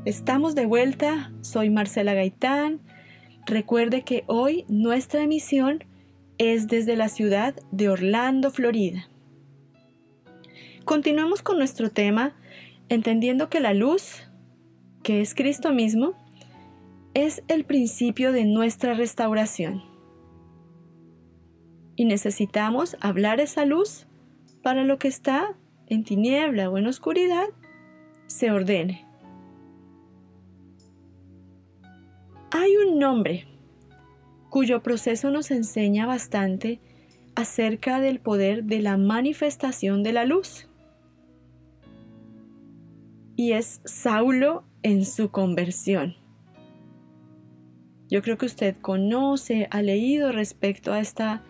Estamos 0.03 0.56
de 0.56 0.65
vuelta, 0.65 1.32
soy 1.41 1.70
Marcela 1.70 2.15
Gaitán. 2.15 2.82
Recuerde 3.46 4.01
que 4.01 4.24
hoy 4.25 4.65
nuestra 4.67 5.22
emisión 5.22 5.84
es 6.39 6.67
desde 6.67 6.96
la 6.96 7.08
ciudad 7.08 7.53
de 7.72 7.89
Orlando, 7.89 8.50
Florida. 8.50 9.10
Continuemos 10.86 11.44
con 11.44 11.60
nuestro 11.60 11.91
tema, 11.91 12.36
entendiendo 12.89 13.48
que 13.48 13.60
la 13.60 13.75
luz, 13.75 14.24
que 15.03 15.22
es 15.22 15.36
Cristo 15.36 15.72
mismo, 15.72 16.15
es 17.17 17.41
el 17.47 17.65
principio 17.65 18.31
de 18.31 18.45
nuestra 18.45 18.93
restauración. 18.93 19.81
Y 21.95 22.05
necesitamos 22.05 22.95
hablar 23.01 23.39
esa 23.39 23.65
luz 23.65 24.05
para 24.62 24.83
lo 24.83 25.00
que 25.00 25.07
está 25.07 25.57
en 25.88 26.03
tiniebla 26.03 26.69
o 26.69 26.77
en 26.77 26.86
oscuridad 26.86 27.47
se 28.27 28.51
ordene. 28.51 29.03
Hay 32.51 32.77
un 32.77 33.00
nombre 33.00 33.47
cuyo 34.51 34.83
proceso 34.83 35.31
nos 35.31 35.50
enseña 35.50 36.05
bastante 36.05 36.79
acerca 37.33 38.00
del 38.00 38.20
poder 38.20 38.65
de 38.65 38.79
la 38.79 38.96
manifestación 38.96 40.03
de 40.03 40.13
la 40.13 40.25
luz. 40.25 40.70
Y 43.35 43.53
es 43.53 43.81
Saulo 43.85 44.65
en 44.83 45.03
su 45.03 45.31
conversión. 45.31 46.26
Yo 48.09 48.22
creo 48.22 48.37
que 48.37 48.46
usted 48.46 48.75
conoce, 48.81 49.67
ha 49.70 49.81
leído 49.81 50.31
respecto 50.31 50.93
a 50.93 51.00
esta 51.00 51.43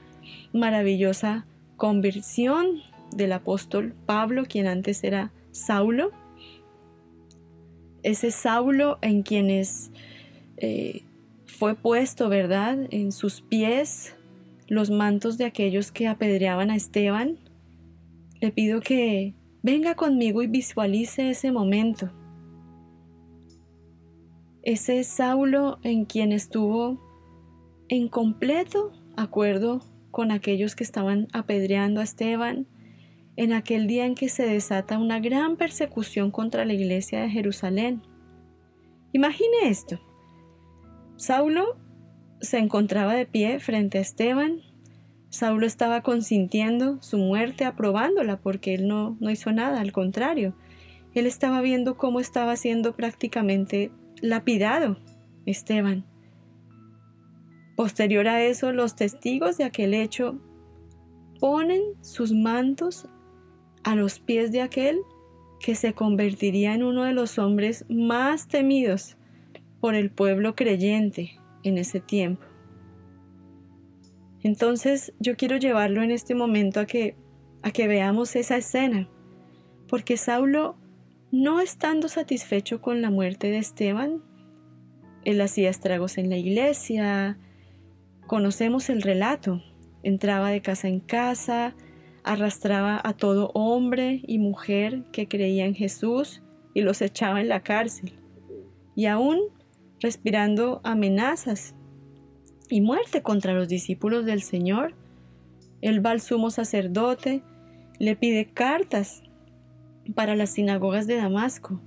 maravillosa 0.54 1.46
conversión 1.76 2.82
del 3.15 3.32
apóstol 3.32 3.93
Pablo, 4.06 4.46
quien 4.46 4.67
antes 4.67 5.04
era 5.04 5.32
Saulo. 5.52 6.12
Ese 8.02 8.32
Saulo 8.32 8.98
en 9.02 9.22
quienes 9.22 9.91
eh, 10.58 11.04
fue 11.46 11.76
puesto, 11.76 12.28
¿verdad?, 12.30 12.78
en 12.89 13.12
sus 13.12 13.41
pies 13.41 14.15
los 14.67 14.89
mantos 14.89 15.38
de 15.38 15.46
aquellos 15.46 15.91
que 15.91 16.08
apedreaban 16.08 16.72
a 16.72 16.76
Esteban. 16.76 17.38
Le 18.41 18.52
pido 18.52 18.82
que 18.82 19.34
venga 19.62 19.96
conmigo 19.96 20.41
y 20.41 20.48
visualice 20.48 21.30
ese 21.30 21.52
momento 21.52 22.12
ese 24.68 25.02
Saulo 25.06 25.80
en 25.84 26.04
quien 26.04 26.34
estuvo 26.34 27.02
en 27.88 28.10
completo 28.10 28.92
acuerdo 29.16 29.82
con 30.12 30.30
aquellos 30.30 30.76
que 30.76 30.84
estaban 30.84 31.30
apedreando 31.32 32.02
a 32.02 32.04
Esteban, 32.04 32.68
en 33.38 33.54
aquel 33.54 33.88
día 33.88 34.06
en 34.06 34.14
que 34.14 34.28
se 34.28 34.46
desata 34.46 34.98
una 34.98 35.22
gran 35.22 35.56
persecución 35.56 36.32
contra 36.32 36.66
la 36.66 36.74
iglesia 36.74 37.22
de 37.22 37.30
Jerusalén. 37.30 38.02
Imagine 39.14 39.70
esto. 39.70 40.02
Saulo 41.16 41.78
se 42.42 42.58
encontraba 42.58 43.14
de 43.14 43.26
pie 43.26 43.62
frente 43.62 44.00
a 44.00 44.02
Esteban. 44.02 44.60
Saulo 45.30 45.66
estaba 45.66 46.02
consintiendo 46.02 47.02
su 47.02 47.18
muerte, 47.18 47.64
aprobándola, 47.64 48.42
porque 48.42 48.74
él 48.74 48.90
no, 48.90 49.16
no 49.22 49.32
hizo 49.32 49.54
nada, 49.54 49.80
al 49.80 49.94
contrario. 49.94 50.56
Él 51.14 51.26
estaba 51.26 51.62
viendo 51.62 51.96
cómo 51.96 52.20
estaba 52.20 52.58
siendo 52.58 52.98
prácticamente 52.98 53.92
lapidado 54.22 54.98
Esteban. 55.46 56.06
Posterior 57.76 58.28
a 58.28 58.44
eso, 58.44 58.72
los 58.72 58.96
testigos 58.96 59.58
de 59.58 59.64
aquel 59.64 59.94
hecho 59.94 60.40
ponen 61.40 61.82
sus 62.02 62.34
mantos 62.34 63.08
a 63.84 63.96
los 63.96 64.20
pies 64.20 64.52
de 64.52 64.62
aquel 64.62 65.00
que 65.60 65.76
se 65.76 65.94
convertiría 65.94 66.74
en 66.74 66.84
uno 66.84 67.04
de 67.04 67.14
los 67.14 67.38
hombres 67.40 67.86
más 67.90 68.48
temidos 68.48 69.18
por 69.80 69.96
el 69.96 70.10
pueblo 70.10 70.56
creyente 70.56 71.40
en 71.64 71.78
ese 71.78 72.00
tiempo. 72.00 72.44
Entonces 74.44 75.14
yo 75.20 75.36
quiero 75.36 75.58
llevarlo 75.58 76.02
en 76.02 76.12
este 76.12 76.36
momento 76.36 76.80
a 76.80 76.86
que, 76.86 77.16
a 77.64 77.72
que 77.72 77.88
veamos 77.88 78.36
esa 78.36 78.58
escena, 78.58 79.10
porque 79.88 80.18
Saulo 80.18 80.78
no 81.32 81.60
estando 81.60 82.08
satisfecho 82.08 82.82
con 82.82 83.02
la 83.02 83.10
muerte 83.10 83.50
de 83.50 83.58
Esteban, 83.58 84.22
él 85.26 85.42
hacía 85.42 85.70
estragos 85.70 86.18
en 86.18 86.30
la 86.30 86.38
iglesia. 86.38 87.38
Conocemos 88.28 88.90
el 88.90 89.02
relato. 89.02 89.62
Entraba 90.04 90.52
de 90.52 90.62
casa 90.62 90.88
en 90.88 91.02
casa, 91.02 91.76
arrastraba 92.24 93.02
a 93.04 93.13
todo 93.13 93.52
hombre 93.54 94.22
y 94.26 94.40
mujer 94.40 95.04
que 95.12 95.28
creía 95.28 95.66
en 95.66 95.76
Jesús 95.76 96.42
y 96.74 96.82
los 96.82 97.02
echaba 97.02 97.42
en 97.42 97.50
la 97.50 97.62
cárcel. 97.62 98.13
Y 98.96 99.08
aún 99.08 99.40
respirando 100.00 100.80
amenazas 100.84 101.76
y 102.70 102.82
muerte 102.82 103.22
contra 103.22 103.54
los 103.54 103.68
discípulos 103.68 104.26
del 104.26 104.42
Señor, 104.42 104.96
él 105.82 106.06
va 106.06 106.12
al 106.12 106.22
sumo 106.22 106.52
sacerdote, 106.52 107.44
le 108.00 108.16
pide 108.16 108.46
cartas 108.46 109.24
para 110.15 110.36
las 110.36 110.52
sinagogas 110.52 111.08
de 111.08 111.15
Damasco. 111.15 111.82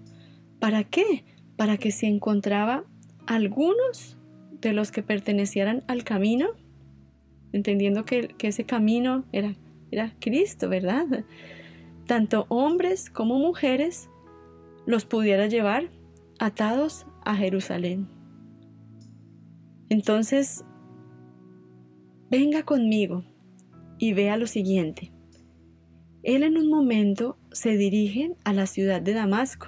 ¿Para 0.59 0.85
qué? 0.85 1.25
Para 1.57 1.77
que 1.77 1.91
si 1.91 2.07
encontraba 2.07 2.85
algunos 3.27 4.19
de 4.61 4.73
los 4.73 4.91
que 4.91 5.03
pertenecieran 5.03 5.85
al 5.89 6.05
camino, 6.05 6.49
entendiendo 7.53 8.05
que, 8.05 8.35
ese 8.41 8.65
camino 8.65 9.25
era, 9.33 9.55
era 9.91 10.15
Cristo, 10.21 10.69
¿verdad? 10.69 11.25
Tanto 12.07 12.47
hombres 12.49 13.11
como 13.11 13.39
mujeres 13.39 14.09
los 14.87 15.05
pudiera 15.05 15.47
llevar 15.47 15.91
atados 16.39 17.07
a 17.25 17.35
Jerusalén. 17.37 18.09
Entonces, 19.89 20.65
venga 22.31 22.63
conmigo 22.63 23.25
y 23.99 24.13
vea 24.13 24.37
lo 24.37 24.47
siguiente. 24.47 25.13
Él 26.23 26.43
en 26.43 26.57
un 26.57 26.69
momento 26.69 27.39
se 27.53 27.77
dirige 27.77 28.35
a 28.45 28.53
la 28.53 28.67
ciudad 28.67 29.01
de 29.03 29.15
Damasco. 29.15 29.67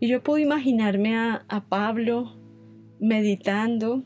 Y 0.00 0.08
yo 0.08 0.22
puedo 0.22 0.38
imaginarme 0.38 1.16
a, 1.16 1.66
Pablo 1.68 2.38
meditando 3.00 4.02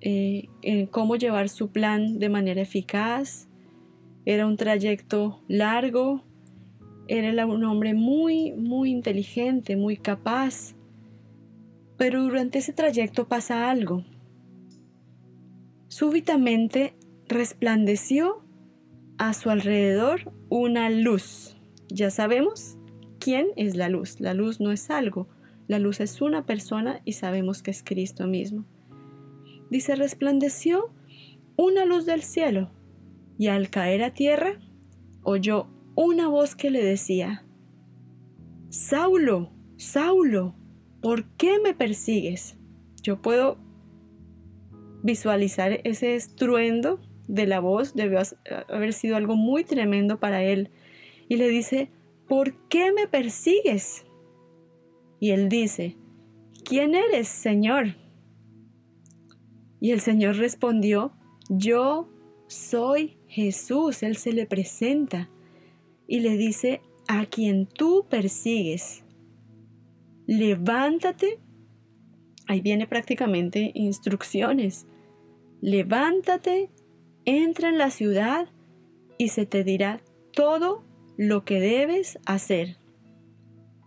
eh, 0.00 0.48
en 0.60 0.86
cómo 0.86 1.16
llevar 1.16 1.48
su 1.48 1.70
plan 1.70 2.18
de 2.18 2.28
manera 2.28 2.60
eficaz. 2.60 3.48
Era 4.24 4.46
un 4.46 4.56
trayecto 4.56 5.40
largo, 5.48 6.22
era 7.08 7.46
un 7.46 7.64
hombre 7.64 7.94
muy, 7.94 8.52
muy 8.52 8.90
inteligente, 8.90 9.76
muy 9.76 9.96
capaz. 9.96 10.74
Pero 11.96 12.22
durante 12.22 12.58
ese 12.58 12.72
trayecto 12.72 13.26
pasa 13.26 13.70
algo. 13.70 14.04
Súbitamente 15.88 16.94
resplandeció 17.26 18.42
a 19.18 19.34
su 19.34 19.50
alrededor 19.50 20.32
una 20.48 20.90
luz. 20.90 21.51
Ya 21.92 22.10
sabemos 22.10 22.76
quién 23.18 23.48
es 23.56 23.76
la 23.76 23.88
luz. 23.88 24.20
La 24.20 24.34
luz 24.34 24.60
no 24.60 24.72
es 24.72 24.90
algo, 24.90 25.28
la 25.68 25.78
luz 25.78 26.00
es 26.00 26.20
una 26.20 26.44
persona 26.44 27.00
y 27.04 27.12
sabemos 27.12 27.62
que 27.62 27.70
es 27.70 27.82
Cristo 27.82 28.26
mismo. 28.26 28.64
Dice, 29.70 29.94
resplandeció 29.96 30.90
una 31.56 31.84
luz 31.84 32.06
del 32.06 32.22
cielo 32.22 32.70
y 33.38 33.48
al 33.48 33.70
caer 33.70 34.02
a 34.02 34.14
tierra 34.14 34.58
oyó 35.22 35.68
una 35.94 36.28
voz 36.28 36.54
que 36.54 36.70
le 36.70 36.84
decía, 36.84 37.44
Saulo, 38.70 39.50
Saulo, 39.76 40.54
¿por 41.00 41.24
qué 41.36 41.58
me 41.62 41.74
persigues? 41.74 42.56
Yo 43.02 43.20
puedo 43.20 43.58
visualizar 45.02 45.80
ese 45.84 46.14
estruendo 46.14 47.00
de 47.28 47.46
la 47.46 47.60
voz, 47.60 47.94
debió 47.94 48.20
haber 48.68 48.92
sido 48.92 49.16
algo 49.16 49.36
muy 49.36 49.64
tremendo 49.64 50.20
para 50.20 50.42
él. 50.42 50.70
Y 51.32 51.36
le 51.36 51.48
dice, 51.48 51.88
¿por 52.28 52.52
qué 52.68 52.92
me 52.92 53.08
persigues? 53.08 54.04
Y 55.18 55.30
él 55.30 55.48
dice, 55.48 55.96
¿quién 56.62 56.94
eres, 56.94 57.26
Señor? 57.26 57.96
Y 59.80 59.92
el 59.92 60.02
Señor 60.02 60.36
respondió, 60.36 61.14
yo 61.48 62.06
soy 62.48 63.16
Jesús. 63.28 64.02
Él 64.02 64.18
se 64.18 64.34
le 64.34 64.44
presenta 64.44 65.30
y 66.06 66.20
le 66.20 66.36
dice, 66.36 66.82
a 67.08 67.24
quien 67.24 67.64
tú 67.64 68.04
persigues, 68.10 69.02
levántate. 70.26 71.38
Ahí 72.46 72.60
viene 72.60 72.86
prácticamente 72.86 73.72
instrucciones. 73.74 74.86
Levántate, 75.62 76.68
entra 77.24 77.70
en 77.70 77.78
la 77.78 77.88
ciudad 77.88 78.50
y 79.16 79.28
se 79.28 79.46
te 79.46 79.64
dirá 79.64 80.02
todo 80.34 80.91
lo 81.28 81.44
que 81.44 81.60
debes 81.60 82.18
hacer. 82.26 82.78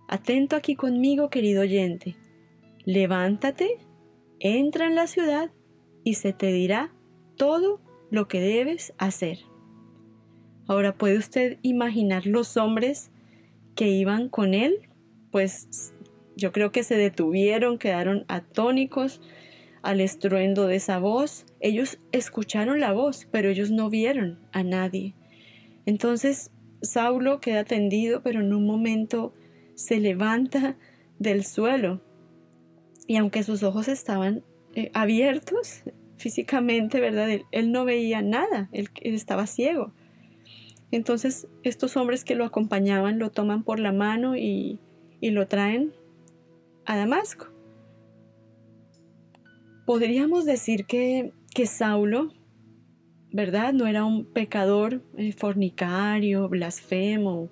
Atento 0.08 0.56
aquí 0.56 0.76
conmigo, 0.76 1.30
querido 1.30 1.64
oyente. 1.64 2.16
Levántate, 2.86 3.78
entra 4.40 4.88
en 4.88 4.96
la 4.96 5.08
ciudad 5.08 5.52
y 6.06 6.14
se 6.14 6.32
te 6.32 6.54
dirá 6.54 6.94
todo 7.36 7.82
lo 8.10 8.30
que 8.30 8.40
debes 8.40 8.94
hacer. 8.98 9.40
Ahora, 10.68 10.98
¿puede 10.98 11.18
usted 11.18 11.58
imaginar 11.62 12.26
los 12.26 12.56
hombres 12.56 13.12
que 13.76 13.90
iban 13.90 14.30
con 14.30 14.54
él? 14.54 14.88
Pues 15.32 15.94
yo 16.38 16.54
creo 16.54 16.72
que 16.72 16.84
se 16.84 16.96
detuvieron, 16.96 17.78
quedaron 17.78 18.24
atónicos 18.30 19.20
al 19.82 20.00
estruendo 20.00 20.68
de 20.68 20.78
esa 20.78 21.00
voz. 21.00 21.46
Ellos 21.60 22.00
escucharon 22.14 22.80
la 22.80 22.94
voz, 22.94 23.28
pero 23.30 23.50
ellos 23.50 23.72
no 23.72 23.90
vieron 23.90 24.40
a 24.54 24.64
nadie. 24.64 25.16
Entonces 25.86 26.52
Saulo 26.86 27.40
queda 27.40 27.64
tendido, 27.64 28.22
pero 28.22 28.40
en 28.40 28.54
un 28.54 28.66
momento 28.66 29.34
se 29.76 30.00
levanta 30.00 30.78
del 31.20 31.44
suelo. 31.44 32.02
Y 33.08 33.18
aunque 33.18 33.44
sus 33.44 33.64
ojos 33.64 33.88
estaban 33.88 34.44
eh, 34.74 34.90
abiertos 34.94 35.84
físicamente, 36.18 37.00
¿verdad? 37.00 37.30
Él, 37.52 37.72
no 37.72 37.86
veía 37.86 38.22
nada, 38.22 38.70
él, 38.72 38.90
estaba 39.02 39.48
ciego. 39.48 39.94
Entonces 40.92 41.48
estos 41.64 41.98
hombres 41.98 42.24
que 42.24 42.36
lo 42.36 42.46
acompañaban 42.46 43.20
lo 43.20 43.32
toman 43.32 43.64
por 43.64 43.80
la 43.80 43.92
mano 43.92 44.36
y, 44.36 44.80
y 45.20 45.32
lo 45.32 45.48
traen 45.48 45.94
a 46.86 46.96
Damasco. 46.96 47.48
Podríamos 49.86 50.46
decir 50.46 50.86
que, 50.86 51.32
que 51.54 51.68
Saulo, 51.68 52.32
¿verdad? 53.36 53.74
No 53.74 53.86
era 53.86 54.06
un 54.06 54.24
pecador 54.24 55.04
eh, 55.18 55.34
fornicario, 55.34 56.48
blasfemo, 56.48 57.50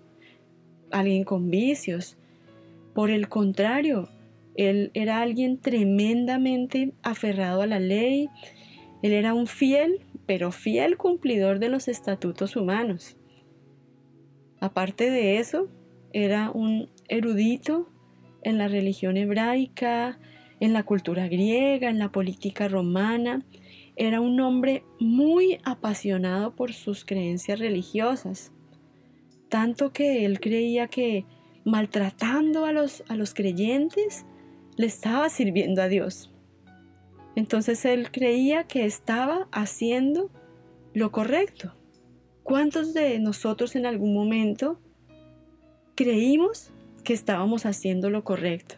alguien 0.91 1.25
con 1.25 1.49
vicios. 1.49 2.15
Por 2.93 3.11
el 3.11 3.27
contrario, 3.27 4.07
él 4.55 4.91
era 4.93 5.21
alguien 5.21 5.57
tremendamente 5.57 6.93
aferrado 7.03 7.63
a 7.63 7.67
la 7.67 7.81
ley. 7.81 8.29
Él 9.01 9.11
era 9.11 9.33
un 9.33 9.45
fiel, 9.45 9.99
pero 10.25 10.53
fiel 10.53 10.95
cumplidor 10.95 11.59
de 11.59 11.67
los 11.67 11.89
estatutos 11.89 12.55
humanos. 12.55 13.17
Aparte 14.61 15.09
de 15.09 15.39
eso, 15.39 15.67
era 16.13 16.49
un 16.49 16.87
erudito 17.09 17.89
en 18.41 18.57
la 18.57 18.69
religión 18.69 19.17
hebraica, 19.17 20.17
en 20.61 20.71
la 20.71 20.83
cultura 20.83 21.27
griega, 21.27 21.89
en 21.89 21.99
la 21.99 22.09
política 22.09 22.69
romana. 22.69 23.43
Era 23.95 24.21
un 24.21 24.39
hombre 24.39 24.83
muy 24.99 25.59
apasionado 25.63 26.55
por 26.55 26.73
sus 26.73 27.05
creencias 27.05 27.59
religiosas, 27.59 28.51
tanto 29.49 29.93
que 29.93 30.25
él 30.25 30.39
creía 30.39 30.87
que 30.87 31.25
maltratando 31.65 32.65
a 32.65 32.71
los, 32.71 33.03
a 33.07 33.15
los 33.15 33.33
creyentes 33.33 34.25
le 34.77 34.87
estaba 34.87 35.29
sirviendo 35.29 35.81
a 35.81 35.87
Dios. 35.87 36.31
Entonces 37.35 37.85
él 37.85 38.11
creía 38.11 38.65
que 38.65 38.85
estaba 38.85 39.47
haciendo 39.51 40.29
lo 40.93 41.11
correcto. 41.11 41.73
¿Cuántos 42.43 42.93
de 42.93 43.19
nosotros 43.19 43.75
en 43.75 43.85
algún 43.85 44.13
momento 44.13 44.79
creímos 45.95 46.71
que 47.03 47.13
estábamos 47.13 47.65
haciendo 47.65 48.09
lo 48.09 48.23
correcto? 48.23 48.75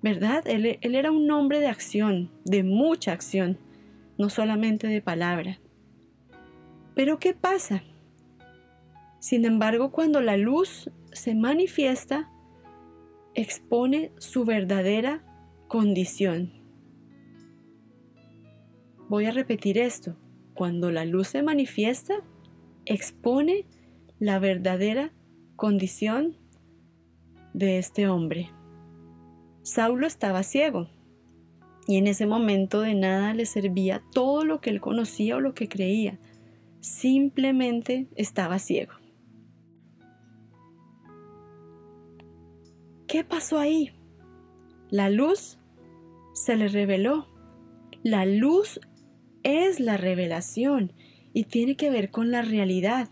¿Verdad? 0.00 0.46
Él, 0.46 0.78
él, 0.80 0.94
era 0.94 1.12
un 1.12 1.30
hombre 1.30 1.60
de 1.60 1.68
acción, 1.68 2.30
de 2.44 2.62
mucha 2.64 3.12
acción, 3.12 3.58
no 4.22 4.30
solamente 4.30 4.86
de 4.86 5.02
palabra. 5.02 5.58
Pero 6.94 7.18
¿qué 7.18 7.34
pasa? 7.34 7.82
Sin 9.18 9.44
embargo, 9.44 9.90
cuando 9.90 10.20
la 10.20 10.36
luz 10.36 10.92
se 11.10 11.34
manifiesta, 11.34 12.30
expone 13.34 14.12
su 14.18 14.44
verdadera 14.44 15.24
condición. 15.66 16.52
Voy 19.08 19.24
a 19.24 19.32
repetir 19.32 19.76
esto. 19.76 20.16
Cuando 20.54 20.92
la 20.92 21.04
luz 21.04 21.26
se 21.26 21.42
manifiesta, 21.42 22.14
expone 22.84 23.66
la 24.20 24.38
verdadera 24.38 25.12
condición 25.56 26.36
de 27.54 27.78
este 27.78 28.06
hombre. 28.06 28.52
Saulo 29.62 30.06
estaba 30.06 30.44
ciego 30.44 30.88
y 31.86 31.96
en 31.96 32.06
ese 32.06 32.26
momento 32.26 32.80
de 32.80 32.94
nada 32.94 33.34
le 33.34 33.46
servía 33.46 34.02
todo 34.12 34.44
lo 34.44 34.60
que 34.60 34.70
él 34.70 34.80
conocía 34.80 35.36
o 35.36 35.40
lo 35.40 35.54
que 35.54 35.68
creía. 35.68 36.18
Simplemente 36.80 38.08
estaba 38.16 38.58
ciego. 38.58 38.92
¿Qué 43.06 43.24
pasó 43.24 43.58
ahí? 43.58 43.90
La 44.90 45.10
luz 45.10 45.58
se 46.34 46.56
le 46.56 46.68
reveló. 46.68 47.26
La 48.02 48.26
luz 48.26 48.80
es 49.42 49.80
la 49.80 49.96
revelación 49.96 50.92
y 51.32 51.44
tiene 51.44 51.76
que 51.76 51.90
ver 51.90 52.10
con 52.10 52.30
la 52.30 52.42
realidad. 52.42 53.08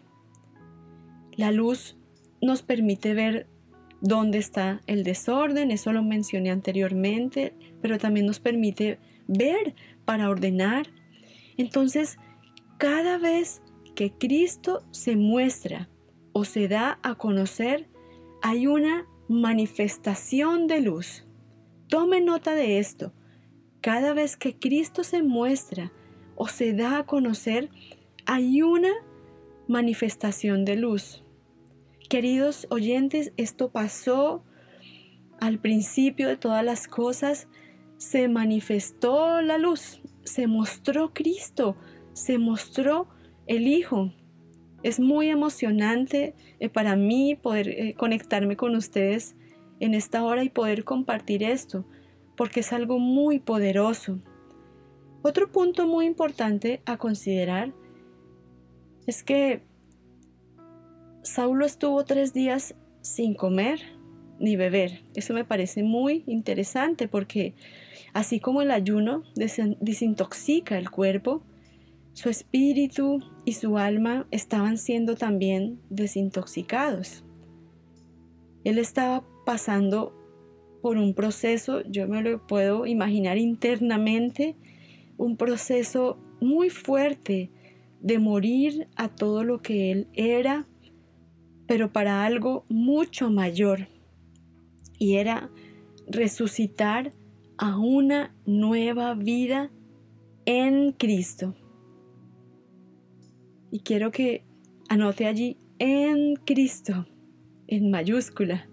La 1.37 1.53
luz 1.53 1.97
nos 2.41 2.63
permite 2.63 3.15
ver 3.15 3.47
dónde 4.01 4.39
está 4.39 4.81
el 4.87 5.05
desorden, 5.05 5.71
eso 5.71 5.93
lo 5.93 6.03
mencioné 6.03 6.51
anteriormente, 6.51 7.55
pero 7.81 7.99
también 7.99 8.27
nos 8.27 8.41
permite 8.41 8.99
ver 9.27 9.75
para 10.05 10.29
ordenar. 10.29 10.89
Entonces, 11.57 12.19
cada 12.79 13.19
vez 13.19 13.63
que 13.95 14.13
Cristo 14.13 14.83
se 14.91 15.17
muestra 15.17 15.89
o 16.33 16.45
se 16.45 16.69
da 16.69 16.99
a 17.03 17.17
conocer, 17.17 17.89
hay 18.43 18.67
una 18.67 19.07
manifestación 19.29 20.67
de 20.67 20.81
luz. 20.81 21.27
Tome 21.89 22.21
nota 22.21 22.55
de 22.55 22.79
esto. 22.79 23.13
Cada 23.81 24.13
vez 24.13 24.37
que 24.37 24.59
Cristo 24.59 25.05
se 25.05 25.23
muestra 25.23 25.93
o 26.37 26.49
se 26.49 26.73
da 26.73 26.99
a 26.99 27.07
conocer, 27.07 27.71
hay 28.27 28.63
una 28.63 28.93
manifestación 29.69 30.65
de 30.65 30.77
luz. 30.77 31.23
Queridos 32.09 32.67
oyentes, 32.71 33.33
esto 33.37 33.71
pasó 33.71 34.43
al 35.41 35.59
principio 35.59 36.29
de 36.29 36.37
todas 36.37 36.65
las 36.65 36.89
cosas. 36.89 37.49
Se 38.01 38.29
manifestó 38.29 39.43
la 39.43 39.59
luz, 39.59 40.01
se 40.25 40.47
mostró 40.47 41.13
Cristo, 41.13 41.77
se 42.15 42.39
mostró 42.39 43.09
el 43.47 43.69
Hijo. 43.69 44.11
Es 44.83 44.99
muy 44.99 45.29
emocionante 45.29 46.35
eh, 46.61 46.71
para 46.71 46.97
mí 46.97 47.35
poder 47.35 47.69
eh, 47.69 47.95
conectarme 47.99 48.57
con 48.57 48.75
ustedes 48.75 49.37
en 49.81 49.93
esta 49.93 50.25
hora 50.25 50.43
y 50.43 50.49
poder 50.49 50.85
compartir 50.85 51.43
esto, 51.43 51.85
porque 52.39 52.61
es 52.61 52.73
algo 52.73 52.99
muy 52.99 53.39
poderoso. 53.39 54.19
Otro 55.21 55.53
punto 55.53 55.87
muy 55.87 56.07
importante 56.07 56.81
a 56.87 56.97
considerar 56.97 57.75
es 59.07 59.23
que 59.23 59.61
Saulo 61.23 61.67
estuvo 61.67 62.03
tres 62.07 62.33
días 62.33 62.75
sin 63.03 63.35
comer 63.35 64.01
ni 64.39 64.57
beber. 64.57 65.05
Eso 65.15 65.35
me 65.35 65.45
parece 65.45 65.83
muy 65.83 66.25
interesante 66.27 67.09
porque 67.09 67.55
así 68.13 68.41
como 68.41 68.63
el 68.63 68.71
ayuno 68.71 69.23
desintoxica 69.35 70.79
el 70.79 70.91
cuerpo, 70.91 71.43
su 72.13 72.29
espíritu 72.29 73.21
y 73.45 73.53
su 73.55 73.79
alma 73.79 74.27
estaban 74.31 74.79
siendo 74.79 75.15
también 75.15 75.81
desintoxicados. 75.91 77.25
Él 78.65 78.79
estaba 78.79 79.25
pasando 79.47 80.15
por 80.83 80.97
un 80.97 81.15
proceso, 81.15 81.83
yo 81.83 82.09
me 82.09 82.23
lo 82.23 82.47
puedo 82.47 82.87
imaginar 82.87 83.39
internamente, 83.39 84.57
un 85.17 85.37
proceso 85.37 86.19
muy 86.41 86.71
fuerte 86.71 87.51
de 88.01 88.19
morir 88.19 88.89
a 88.97 89.09
todo 89.09 89.45
lo 89.45 89.61
que 89.61 89.93
él 89.93 90.09
era, 90.15 90.67
pero 91.67 91.93
para 91.93 92.25
algo 92.25 92.65
mucho 92.69 93.31
mayor. 93.31 93.89
Y 94.99 95.17
era 95.17 95.51
resucitar 96.07 97.13
a 97.61 97.77
una 97.77 98.35
nueva 98.47 99.13
vida 99.13 99.71
en 100.47 100.93
Cristo. 100.93 101.55
Y 103.71 103.81
quiero 103.81 104.11
que 104.11 104.45
anote 104.89 105.27
allí 105.27 105.59
en 105.79 106.37
Cristo, 106.37 107.07
en 107.67 107.91
mayúscula. 107.91 108.67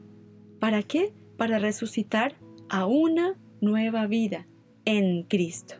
¿Para 0.62 0.84
qué? 0.84 1.13
Para 1.36 1.60
resucitar 1.60 2.36
a 2.69 2.86
una 2.86 3.38
nueva 3.60 4.08
vida 4.08 4.47
en 4.86 5.23
Cristo. 5.23 5.76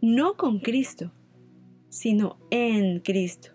No 0.00 0.38
con 0.38 0.60
Cristo, 0.60 1.12
sino 1.90 2.38
en 2.50 3.00
Cristo. 3.00 3.50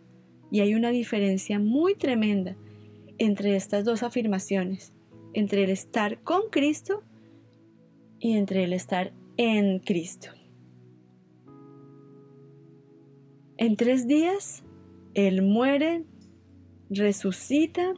Y 0.52 0.60
hay 0.60 0.76
una 0.76 0.92
diferencia 0.92 1.58
muy 1.58 1.96
tremenda 1.96 2.56
entre 3.18 3.56
estas 3.56 3.84
dos 3.84 4.04
afirmaciones, 4.04 4.94
entre 5.34 5.64
el 5.64 5.72
estar 5.72 6.22
con 6.22 6.44
Cristo 6.52 7.02
y 8.22 8.38
entre 8.38 8.64
el 8.64 8.72
estar 8.72 9.12
en 9.36 9.80
Cristo. 9.80 10.30
En 13.58 13.76
tres 13.76 14.08
días, 14.08 14.64
Él 15.16 15.42
muere, 15.42 16.06
resucita 16.90 17.94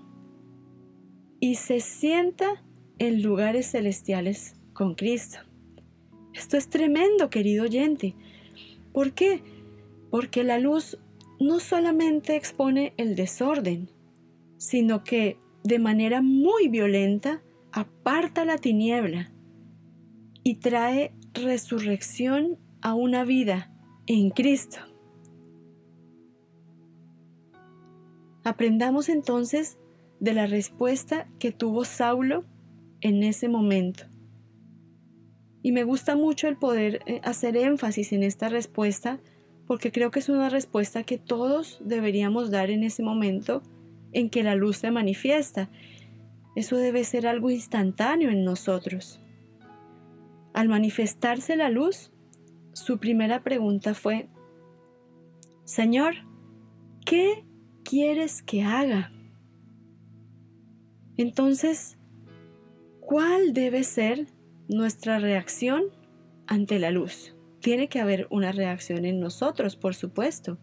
y 1.39 1.55
se 1.55 1.81
sienta 1.81 2.63
en 2.99 3.21
lugares 3.21 3.71
celestiales 3.71 4.55
con 4.73 4.95
Cristo. 4.95 5.39
Esto 6.33 6.57
es 6.57 6.69
tremendo, 6.69 7.29
querido 7.29 7.65
oyente. 7.65 8.15
¿Por 8.93 9.13
qué? 9.13 9.41
Porque 10.09 10.43
la 10.43 10.57
luz 10.57 10.97
no 11.39 11.59
solamente 11.59 12.35
expone 12.35 12.93
el 12.97 13.15
desorden, 13.15 13.89
sino 14.57 15.03
que 15.03 15.37
de 15.63 15.79
manera 15.79 16.21
muy 16.21 16.69
violenta 16.69 17.41
aparta 17.71 18.45
la 18.45 18.57
tiniebla 18.57 19.32
y 20.43 20.55
trae 20.55 21.13
resurrección 21.33 22.57
a 22.81 22.93
una 22.93 23.23
vida 23.23 23.71
en 24.07 24.29
Cristo. 24.29 24.77
Aprendamos 28.43 29.07
entonces 29.07 29.77
de 30.19 30.33
la 30.33 30.47
respuesta 30.47 31.27
que 31.39 31.51
tuvo 31.51 31.85
Saulo 31.85 32.43
en 33.01 33.23
ese 33.23 33.47
momento. 33.47 34.03
Y 35.61 35.71
me 35.71 35.85
gusta 35.85 36.17
mucho 36.17 36.49
el 36.49 36.57
poder 36.57 36.99
eh, 37.05 37.21
hacer 37.23 37.55
énfasis 37.55 38.11
en 38.11 38.23
esta 38.23 38.49
respuesta 38.49 39.21
porque 39.65 39.93
creo 39.93 40.11
que 40.11 40.19
es 40.19 40.27
una 40.27 40.49
respuesta 40.49 41.03
que 41.03 41.17
todos 41.17 41.79
deberíamos 41.85 42.51
dar 42.51 42.69
en 42.69 42.83
ese 42.83 43.01
momento 43.01 43.63
en 44.11 44.29
que 44.29 44.43
la 44.43 44.55
luz 44.55 44.77
se 44.77 44.91
manifiesta. 44.91 45.69
Eso 46.55 46.75
debe 46.75 47.05
ser 47.05 47.27
algo 47.27 47.49
instantáneo 47.49 48.29
en 48.29 48.43
nosotros. 48.43 49.22
Al 50.53 50.69
manifestarse 50.69 51.55
la 51.55 51.69
luz, 51.69 52.11
su 52.73 52.99
primera 52.99 53.43
pregunta 53.43 53.93
fue, 53.93 54.29
Señor, 55.63 56.15
¿qué 57.05 57.45
quieres 57.83 58.41
que 58.41 58.63
haga? 58.63 59.11
Entonces, 61.17 61.97
¿cuál 63.01 63.53
debe 63.53 63.83
ser 63.83 64.27
nuestra 64.67 65.19
reacción 65.19 65.83
ante 66.47 66.79
la 66.79 66.91
luz. 66.91 67.35
Tiene 67.61 67.87
que 67.87 67.99
haber 67.99 68.27
una 68.29 68.51
reacción 68.51 69.05
en 69.05 69.19
nosotros, 69.19 69.75
por 69.75 69.95
supuesto. 69.95 70.57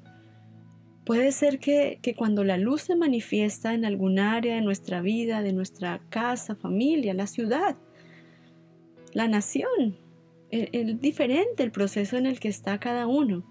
Puede 1.04 1.32
ser 1.32 1.58
que, 1.58 1.98
cuando 2.16 2.44
la 2.44 2.58
luz 2.58 2.82
se 2.82 2.96
manifiesta 2.96 3.74
en 3.74 3.84
algún 3.84 4.18
área 4.18 4.54
de 4.54 4.60
nuestra 4.60 5.00
vida, 5.00 5.42
de 5.42 5.52
nuestra 5.52 6.00
casa, 6.10 6.54
familia, 6.54 7.14
la 7.14 7.26
ciudad, 7.26 7.76
la 9.12 9.28
nación, 9.28 9.98
el, 10.50 11.00
diferente 11.00 11.62
el 11.62 11.72
proceso 11.72 12.16
en 12.16 12.26
el 12.26 12.40
que 12.40 12.48
está 12.48 12.78
cada 12.78 13.06
uno, 13.06 13.44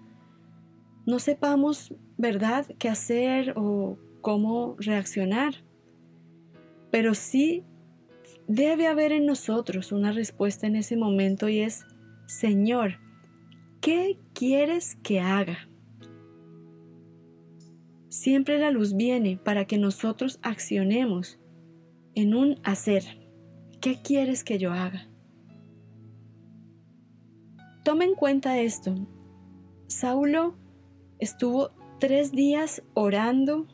no 1.05 1.19
sepamos, 1.19 1.93
¿verdad?, 2.17 2.67
qué 2.77 2.89
hacer 2.89 3.53
o 3.55 3.97
cómo 4.21 4.75
reaccionar. 4.79 5.55
Pero 6.91 7.13
sí 7.13 7.63
Debe 8.51 8.87
haber 8.87 9.11
en 9.11 9.27
nosotros 9.27 9.91
una 9.91 10.11
respuesta 10.11 10.65
en 10.65 10.75
ese 10.75 10.97
momento 10.97 11.49
y 11.49 11.59
es, 11.59 11.85
Señor, 12.25 12.97
¿qué 13.79 14.17
quieres 14.33 14.95
que 15.03 15.19
haga? 15.19 15.69
Siempre 18.07 18.57
la 18.57 18.71
luz 18.71 18.95
viene 18.95 19.37
para 19.37 19.65
que 19.65 19.77
nosotros 19.77 20.39
accionemos 20.41 21.39
en 22.15 22.33
un 22.33 22.59
hacer. 22.63 23.03
¿Qué 23.81 24.01
quieres 24.01 24.43
que 24.43 24.57
yo 24.57 24.73
haga? 24.73 25.07
Toma 27.83 28.03
en 28.03 28.15
cuenta 28.15 28.59
esto. 28.59 28.95
Saulo 29.87 30.55
estuvo 31.19 31.71
tres 31.99 32.31
días 32.31 32.83
orando 32.93 33.67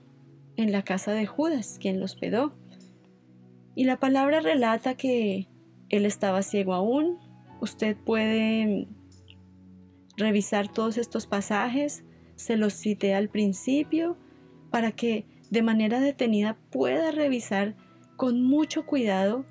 en 0.58 0.72
la 0.72 0.84
casa 0.84 1.12
de 1.12 1.26
Judas, 1.26 1.78
quien 1.80 2.00
lo 2.00 2.06
hospedó. 2.06 2.56
Y 3.76 3.84
la 3.84 4.00
palabra 4.00 4.40
relata 4.40 4.96
que 4.96 5.48
él 5.90 6.06
estaba 6.06 6.44
ciego 6.44 6.74
aún. 6.74 7.18
Usted 7.62 7.98
puede 7.98 8.88
revisar 10.18 10.72
todos 10.72 10.98
estos 10.98 11.28
pasajes, 11.28 12.06
se 12.36 12.58
los 12.58 12.74
cité 12.74 13.16
al 13.16 13.30
principio, 13.30 14.18
para 14.72 14.92
que 14.92 15.26
de 15.50 15.62
manera 15.62 16.00
detenida 16.00 16.58
pueda 16.72 17.12
revisar 17.12 17.76
con 18.16 18.44
mucho 18.44 18.86
cuidado 18.86 19.46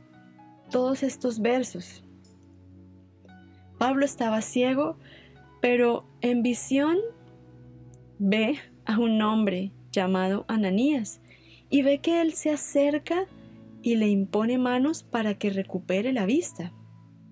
todos 0.70 1.02
estos 1.02 1.40
versos. 1.40 2.04
Pablo 3.84 4.06
estaba 4.06 4.40
ciego, 4.40 4.96
pero 5.60 6.06
en 6.22 6.42
visión 6.42 6.96
ve 8.18 8.58
a 8.86 8.98
un 8.98 9.20
hombre 9.20 9.72
llamado 9.92 10.46
Ananías 10.48 11.20
y 11.68 11.82
ve 11.82 11.98
que 11.98 12.22
él 12.22 12.32
se 12.32 12.50
acerca 12.50 13.26
y 13.82 13.96
le 13.96 14.08
impone 14.08 14.56
manos 14.56 15.02
para 15.02 15.34
que 15.34 15.50
recupere 15.50 16.14
la 16.14 16.24
vista. 16.24 16.72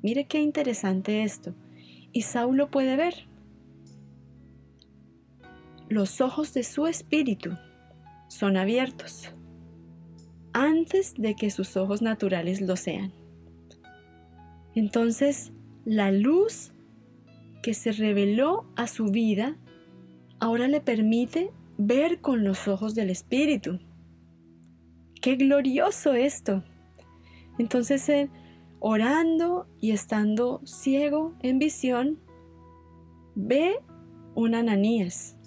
Mire 0.03 0.27
qué 0.27 0.43
interesante 0.43 1.23
esto. 1.23 1.55
Y 2.13 2.21
Saulo 2.21 2.71
puede 2.71 2.97
ver. 2.97 3.15
Los 5.89 6.21
ojos 6.21 6.53
de 6.53 6.65
su 6.65 6.87
espíritu 6.87 7.53
son 8.29 8.59
abiertos 8.59 9.33
antes 10.53 11.15
de 11.15 11.35
que 11.35 11.51
sus 11.51 11.79
ojos 11.79 12.03
naturales 12.03 12.61
lo 12.61 12.77
sean. 12.77 13.11
Entonces, 14.75 15.51
la 15.85 16.13
luz 16.13 16.73
que 17.63 17.75
se 17.75 17.93
reveló 17.93 18.67
a 18.77 18.87
su 18.87 19.07
vida 19.07 19.57
ahora 20.41 20.69
le 20.69 20.81
permite 20.81 21.51
ver 21.79 22.21
con 22.21 22.45
los 22.45 22.69
ojos 22.69 22.95
del 22.95 23.11
espíritu 23.11 23.79
qué 25.23 25.37
glorioso 25.37 26.13
esto. 26.13 26.63
Entonces, 27.59 28.29
orando 28.81 29.67
y 29.81 29.93
estando 29.93 30.61
ciego 30.65 31.35
en 31.41 31.59
visión, 31.59 32.19
ve 33.35 33.79
un 34.35 34.55
Ananías, 34.55 35.39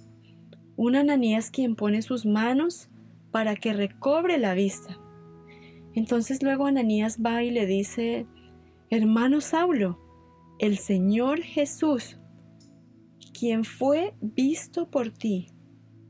un 0.77 0.95
Ananías 0.95 1.51
quien 1.51 1.75
pone 1.75 2.01
sus 2.01 2.25
manos 2.25 2.89
para 3.31 3.55
que 3.55 3.73
recobre 3.73 4.37
la 4.37 4.53
vista. 4.53 4.97
Entonces 5.93 6.41
luego 6.41 6.65
Ananías 6.65 7.19
va 7.23 7.43
y 7.43 7.51
le 7.51 7.65
dice, 7.65 8.25
hermano 8.89 9.41
Saulo, 9.41 9.99
el 10.59 10.77
Señor 10.77 11.41
Jesús, 11.41 12.17
quien 13.37 13.63
fue 13.65 14.13
visto 14.21 14.89
por 14.89 15.11
ti 15.11 15.47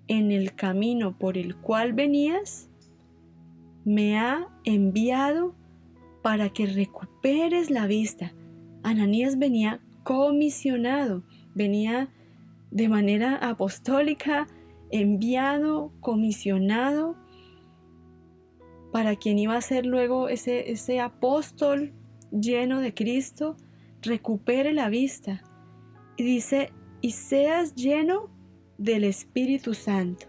en 0.07 0.31
el 0.31 0.53
camino 0.53 1.17
por 1.17 1.37
el 1.37 1.55
cual 1.55 1.93
venías, 1.93 2.69
me 3.83 4.17
ha 4.17 4.47
enviado 4.63 5.55
para 6.21 6.49
que 6.49 6.65
recuperes 6.65 7.69
la 7.69 7.87
vista. 7.87 8.33
Ananías 8.83 9.37
venía 9.37 9.79
comisionado, 10.03 11.23
venía 11.53 12.09
de 12.71 12.89
manera 12.89 13.35
apostólica, 13.37 14.47
enviado, 14.91 15.91
comisionado, 15.99 17.15
para 18.91 19.15
quien 19.15 19.39
iba 19.39 19.57
a 19.57 19.61
ser 19.61 19.85
luego 19.85 20.29
ese, 20.29 20.71
ese 20.71 20.99
apóstol 20.99 21.93
lleno 22.31 22.79
de 22.79 22.93
Cristo, 22.93 23.57
recupere 24.05 24.73
la 24.73 24.89
vista. 24.89 25.43
Y 26.17 26.23
dice, 26.23 26.71
y 27.01 27.11
seas 27.11 27.75
lleno 27.75 28.29
del 28.77 29.03
Espíritu 29.03 29.73
Santo. 29.73 30.27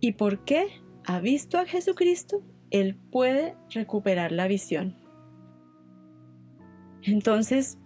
¿Y 0.00 0.12
por 0.12 0.44
qué? 0.44 0.68
¿Ha 1.04 1.20
visto 1.20 1.58
a 1.58 1.66
Jesucristo? 1.66 2.42
él 2.70 2.96
puede 3.10 3.56
recuperar 3.70 4.32
la 4.32 4.48
visión. 4.48 4.96
Entonces, 7.02 7.78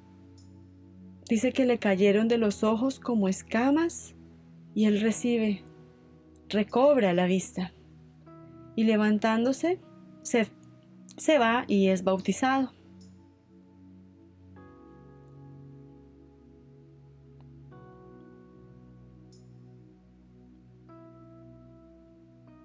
dice 1.28 1.52
que 1.52 1.66
le 1.66 1.78
cayeron 1.78 2.28
de 2.28 2.38
los 2.38 2.64
ojos 2.64 3.00
como 3.00 3.28
escamas 3.28 4.14
y 4.74 4.86
él 4.86 5.00
recibe, 5.00 5.62
recobra 6.48 7.12
la 7.12 7.26
vista. 7.26 7.72
Y 8.76 8.84
levantándose, 8.84 9.80
se, 10.22 10.46
se 11.16 11.38
va 11.38 11.64
y 11.66 11.88
es 11.88 12.02
bautizado. 12.02 12.72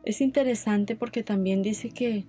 Es 0.06 0.22
interesante 0.22 0.96
porque 0.96 1.24
también 1.24 1.64
dice 1.64 1.90
que 1.90 2.28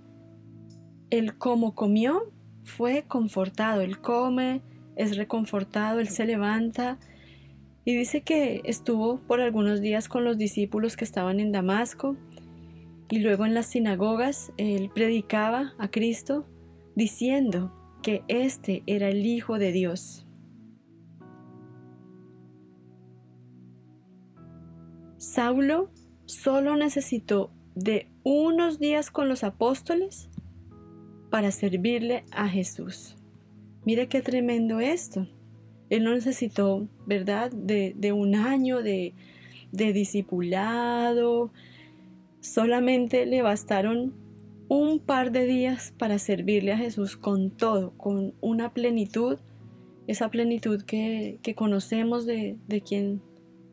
el 1.11 1.37
como 1.37 1.75
comió 1.75 2.33
fue 2.65 3.05
confortado, 3.07 3.83
él 3.83 4.01
come, 4.01 4.63
es 4.97 5.17
reconfortado, 5.17 6.01
él 6.01 6.09
se 6.09 6.25
levanta 6.25 6.99
y 7.85 7.95
dice 7.95 8.23
que 8.23 8.63
estuvo 8.65 9.19
por 9.19 9.41
algunos 9.41 9.83
días 9.83 10.09
con 10.09 10.25
los 10.25 10.39
discípulos 10.39 10.97
que 10.97 11.05
estaban 11.05 11.39
en 11.39 11.53
Damasco 11.53 12.17
y 13.11 13.19
luego 13.19 13.45
en 13.45 13.55
las 13.55 13.67
sinagogas 13.67 14.53
él 14.57 14.91
predicaba 14.93 15.75
a 15.79 15.89
Cristo 15.89 16.47
diciendo 16.97 17.73
que 18.03 18.25
este 18.27 18.83
era 18.87 19.09
el 19.09 19.25
Hijo 19.27 19.59
de 19.59 19.73
Dios. 19.73 20.27
Saulo 25.19 25.91
solo 26.25 26.77
necesitó 26.77 27.53
de 27.77 28.09
unos 28.25 28.81
días 28.81 29.11
con 29.11 29.29
los 29.29 29.45
apóstoles 29.45 30.29
para 31.31 31.53
servirle 31.53 32.25
a 32.33 32.49
Jesús. 32.49 33.17
Mire 33.85 34.09
qué 34.09 34.23
tremendo 34.23 34.81
esto. 34.81 35.29
Él 35.91 36.03
no 36.03 36.15
necesitó, 36.15 36.89
¿verdad?, 37.07 37.53
de, 37.53 38.13
un 38.13 38.35
año 38.35 38.83
de, 38.83 39.15
de 39.71 39.93
discipulado. 39.93 41.53
Solamente 42.41 43.27
le 43.27 43.43
bastaron 43.43 44.15
un 44.69 44.99
par 44.99 45.31
de 45.31 45.45
días 45.45 45.93
para 45.97 46.19
servirle 46.19 46.73
a 46.73 46.79
Jesús 46.79 47.17
con 47.17 47.51
todo, 47.51 47.93
con 47.99 48.35
una 48.41 48.73
plenitud, 48.73 49.39
esa 50.07 50.31
plenitud 50.31 50.83
que, 50.83 51.39
que 51.43 51.55
conocemos 51.55 52.27
de, 52.27 52.57
de 52.67 52.81
quien 52.81 53.23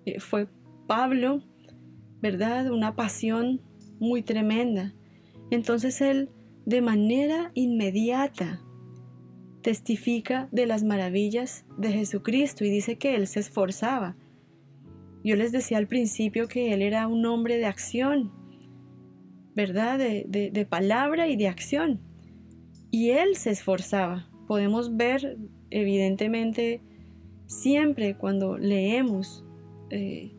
eh, 0.06 0.20
fue 0.20 0.48
Pablo, 0.88 1.42
¿verdad? 2.22 2.70
Una 2.70 2.96
pasión 2.96 3.62
muy 4.04 4.22
tremenda. 4.22 4.94
Entonces 5.50 6.02
él 6.02 6.30
de 6.66 6.82
manera 6.82 7.52
inmediata 7.54 8.62
testifica 9.62 10.50
de 10.52 10.66
las 10.66 10.84
maravillas 10.84 11.66
de 11.78 11.92
Jesucristo 11.92 12.66
y 12.66 12.70
dice 12.70 12.98
que 12.98 13.16
él 13.16 13.28
se 13.28 13.40
esforzaba. 13.40 14.16
Yo 15.24 15.36
les 15.36 15.52
decía 15.52 15.78
al 15.78 15.88
principio 15.88 16.48
que 16.48 16.74
él 16.74 16.82
era 16.82 17.08
un 17.08 17.26
hombre 17.26 17.58
de 17.58 17.66
acción, 17.66 18.32
¿verdad? 19.56 19.98
De, 19.98 20.52
de 20.52 20.66
palabra 20.66 21.28
y 21.30 21.38
de 21.38 21.48
acción. 21.48 22.02
Y 22.92 23.12
él 23.12 23.36
se 23.38 23.52
esforzaba. 23.52 24.30
Podemos 24.48 24.98
ver 24.98 25.38
evidentemente 25.70 26.82
siempre 27.48 28.18
cuando 28.18 28.58
leemos 28.58 29.46
eh, 29.90 30.34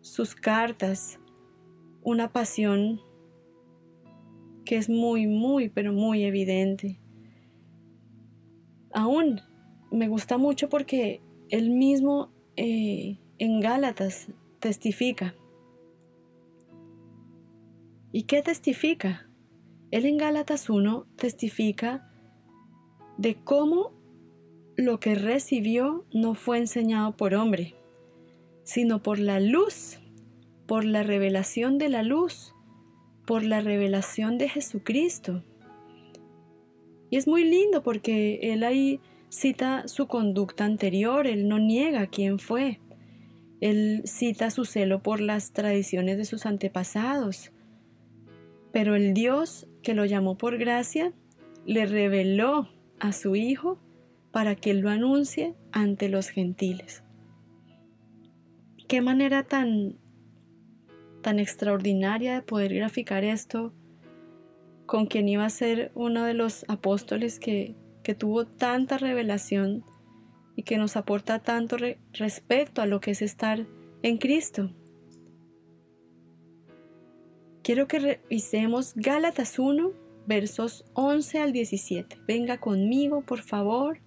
sus 0.00 0.34
cartas 0.34 1.18
una 2.04 2.32
pasión 2.32 3.00
que 4.64 4.76
es 4.76 4.88
muy, 4.88 5.26
muy, 5.26 5.68
pero 5.68 5.92
muy 5.92 6.24
evidente. 6.24 7.00
Aún 8.92 9.40
me 9.90 10.08
gusta 10.08 10.38
mucho 10.38 10.68
porque 10.68 11.20
él 11.50 11.70
mismo 11.70 12.30
eh, 12.56 13.18
en 13.38 13.60
Gálatas 13.60 14.28
testifica. 14.60 15.34
¿Y 18.12 18.24
qué 18.24 18.42
testifica? 18.42 19.28
Él 19.90 20.06
en 20.06 20.16
Gálatas 20.16 20.70
1 20.70 21.06
testifica 21.16 22.10
de 23.18 23.36
cómo 23.42 23.92
lo 24.76 25.00
que 25.00 25.14
recibió 25.14 26.04
no 26.12 26.34
fue 26.34 26.58
enseñado 26.58 27.16
por 27.16 27.34
hombre, 27.34 27.74
sino 28.64 29.02
por 29.02 29.18
la 29.18 29.40
luz 29.40 30.00
por 30.66 30.84
la 30.84 31.02
revelación 31.02 31.78
de 31.78 31.88
la 31.88 32.02
luz, 32.02 32.54
por 33.26 33.42
la 33.42 33.60
revelación 33.60 34.38
de 34.38 34.48
Jesucristo. 34.48 35.42
Y 37.10 37.16
es 37.16 37.26
muy 37.26 37.44
lindo 37.44 37.82
porque 37.82 38.40
él 38.42 38.64
ahí 38.64 39.00
cita 39.28 39.88
su 39.88 40.06
conducta 40.06 40.64
anterior, 40.64 41.26
él 41.26 41.48
no 41.48 41.58
niega 41.58 42.06
quién 42.06 42.38
fue, 42.38 42.80
él 43.60 44.02
cita 44.04 44.50
su 44.50 44.64
celo 44.64 45.02
por 45.02 45.20
las 45.20 45.52
tradiciones 45.52 46.16
de 46.16 46.24
sus 46.24 46.46
antepasados. 46.46 47.52
Pero 48.72 48.94
el 48.94 49.14
Dios 49.14 49.66
que 49.82 49.94
lo 49.94 50.04
llamó 50.04 50.36
por 50.36 50.58
gracia 50.58 51.12
le 51.64 51.86
reveló 51.86 52.68
a 52.98 53.12
su 53.12 53.36
Hijo 53.36 53.78
para 54.32 54.56
que 54.56 54.70
él 54.70 54.80
lo 54.80 54.90
anuncie 54.90 55.54
ante 55.72 56.08
los 56.08 56.28
gentiles. 56.28 57.04
Qué 58.88 59.00
manera 59.00 59.44
tan 59.44 59.96
tan 61.24 61.38
extraordinaria 61.38 62.34
de 62.34 62.42
poder 62.42 62.74
graficar 62.74 63.24
esto 63.24 63.72
con 64.84 65.06
quien 65.06 65.26
iba 65.26 65.46
a 65.46 65.50
ser 65.50 65.90
uno 65.94 66.24
de 66.24 66.34
los 66.34 66.66
apóstoles 66.68 67.40
que, 67.40 67.74
tuvo 68.18 68.44
tanta 68.44 68.98
revelación 68.98 69.82
y 70.54 70.64
que 70.64 70.76
nos 70.76 70.94
aporta 70.98 71.38
tanto 71.38 71.78
respecto 72.12 72.82
a 72.82 72.86
lo 72.86 73.00
que 73.00 73.12
es 73.12 73.22
estar 73.22 73.66
en 74.02 74.18
Cristo. 74.18 74.70
Quiero 77.62 77.88
que 77.88 77.98
revisemos 77.98 78.92
Gálatas 78.94 79.58
1, 79.58 79.92
versos 80.26 80.84
11 80.92 81.38
al 81.38 81.52
17. 81.52 82.18
Venga 82.28 82.58
conmigo, 82.58 83.22
por 83.22 83.40
favor. 83.40 84.02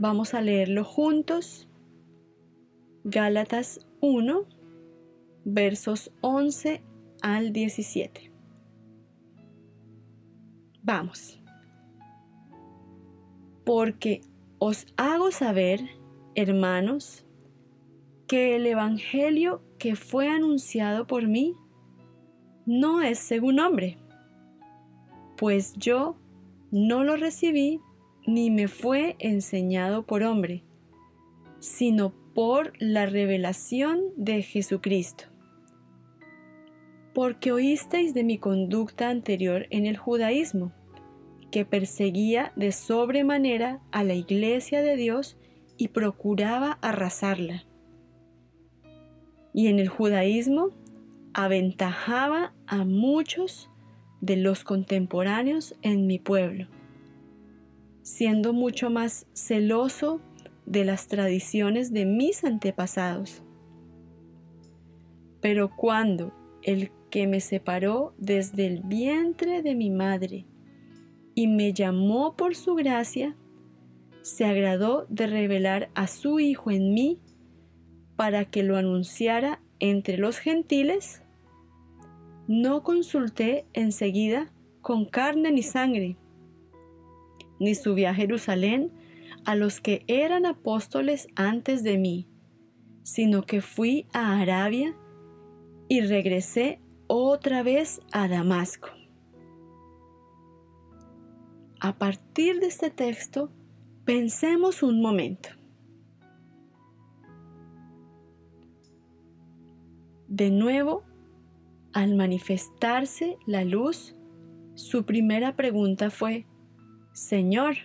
Vamos 0.00 0.34
a 0.34 0.40
leerlo 0.40 0.82
juntos. 0.82 1.68
Gálatas 3.04 3.86
1, 4.00 4.57
versos 5.50 6.12
11 6.20 6.82
al 7.22 7.52
17. 7.54 8.30
Vamos. 10.82 11.40
Porque 13.64 14.20
os 14.58 14.86
hago 14.96 15.30
saber, 15.30 15.80
hermanos, 16.34 17.24
que 18.26 18.56
el 18.56 18.66
Evangelio 18.66 19.62
que 19.78 19.96
fue 19.96 20.28
anunciado 20.28 21.06
por 21.06 21.26
mí 21.26 21.54
no 22.66 23.00
es 23.00 23.18
según 23.18 23.58
hombre, 23.58 23.96
pues 25.38 25.72
yo 25.78 26.16
no 26.70 27.04
lo 27.04 27.16
recibí 27.16 27.80
ni 28.26 28.50
me 28.50 28.68
fue 28.68 29.16
enseñado 29.18 30.04
por 30.04 30.22
hombre, 30.22 30.62
sino 31.58 32.12
por 32.34 32.74
la 32.78 33.06
revelación 33.06 34.00
de 34.16 34.42
Jesucristo 34.42 35.24
porque 37.18 37.50
oísteis 37.50 38.14
de 38.14 38.22
mi 38.22 38.38
conducta 38.38 39.10
anterior 39.10 39.66
en 39.70 39.86
el 39.86 39.96
judaísmo, 39.96 40.70
que 41.50 41.64
perseguía 41.64 42.52
de 42.54 42.70
sobremanera 42.70 43.80
a 43.90 44.04
la 44.04 44.14
iglesia 44.14 44.82
de 44.82 44.94
Dios 44.94 45.36
y 45.76 45.88
procuraba 45.88 46.78
arrasarla. 46.80 47.64
Y 49.52 49.66
en 49.66 49.80
el 49.80 49.88
judaísmo 49.88 50.68
aventajaba 51.34 52.54
a 52.68 52.84
muchos 52.84 53.68
de 54.20 54.36
los 54.36 54.62
contemporáneos 54.62 55.74
en 55.82 56.06
mi 56.06 56.20
pueblo, 56.20 56.68
siendo 58.02 58.52
mucho 58.52 58.90
más 58.90 59.26
celoso 59.32 60.20
de 60.66 60.84
las 60.84 61.08
tradiciones 61.08 61.92
de 61.92 62.06
mis 62.06 62.44
antepasados. 62.44 63.42
Pero 65.40 65.74
cuando 65.74 66.32
el 66.62 66.92
que 67.10 67.26
me 67.26 67.40
separó 67.40 68.14
desde 68.18 68.66
el 68.66 68.80
vientre 68.80 69.62
de 69.62 69.74
mi 69.74 69.90
madre 69.90 70.46
y 71.34 71.46
me 71.46 71.72
llamó 71.72 72.36
por 72.36 72.54
su 72.54 72.74
gracia, 72.74 73.36
se 74.22 74.44
agradó 74.44 75.06
de 75.08 75.26
revelar 75.26 75.90
a 75.94 76.06
su 76.06 76.40
Hijo 76.40 76.70
en 76.70 76.92
mí 76.92 77.20
para 78.16 78.44
que 78.44 78.62
lo 78.62 78.76
anunciara 78.76 79.60
entre 79.78 80.18
los 80.18 80.38
gentiles, 80.38 81.22
no 82.48 82.82
consulté 82.82 83.66
enseguida 83.72 84.52
con 84.80 85.04
carne 85.04 85.52
ni 85.52 85.62
sangre, 85.62 86.16
ni 87.60 87.74
subí 87.74 88.04
a 88.04 88.14
Jerusalén 88.14 88.92
a 89.44 89.54
los 89.54 89.80
que 89.80 90.04
eran 90.08 90.46
apóstoles 90.46 91.28
antes 91.36 91.82
de 91.82 91.98
mí, 91.98 92.28
sino 93.02 93.42
que 93.42 93.60
fui 93.60 94.06
a 94.12 94.40
Arabia 94.40 94.96
y 95.88 96.00
regresé 96.00 96.80
otra 97.08 97.62
vez 97.62 98.00
a 98.12 98.28
Damasco. 98.28 98.88
A 101.80 101.96
partir 101.98 102.60
de 102.60 102.66
este 102.66 102.90
texto, 102.90 103.50
pensemos 104.04 104.82
un 104.82 105.00
momento. 105.00 105.48
De 110.28 110.50
nuevo, 110.50 111.02
al 111.94 112.14
manifestarse 112.14 113.38
la 113.46 113.64
luz, 113.64 114.14
su 114.74 115.04
primera 115.04 115.56
pregunta 115.56 116.10
fue, 116.10 116.46
Señor, 117.12 117.76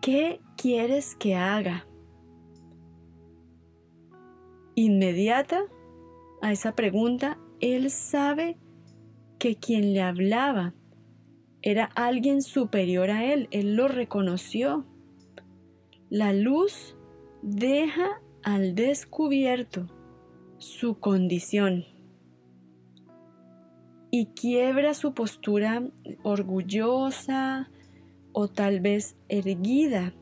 ¿qué 0.00 0.40
quieres 0.56 1.14
que 1.16 1.34
haga? 1.34 1.86
Inmediata 4.74 5.64
a 6.40 6.52
esa 6.52 6.74
pregunta, 6.74 7.38
él 7.60 7.90
sabe 7.90 8.56
que 9.38 9.56
quien 9.56 9.92
le 9.92 10.02
hablaba 10.02 10.74
era 11.62 11.84
alguien 11.94 12.42
superior 12.42 13.10
a 13.10 13.24
él, 13.24 13.48
él 13.50 13.76
lo 13.76 13.88
reconoció. 13.88 14.84
La 16.10 16.32
luz 16.32 16.96
deja 17.42 18.20
al 18.42 18.74
descubierto 18.74 19.88
su 20.58 20.98
condición 20.98 21.84
y 24.10 24.26
quiebra 24.26 24.94
su 24.94 25.12
postura 25.14 25.82
orgullosa 26.22 27.70
o 28.32 28.48
tal 28.48 28.80
vez 28.80 29.16
erguida 29.28 30.14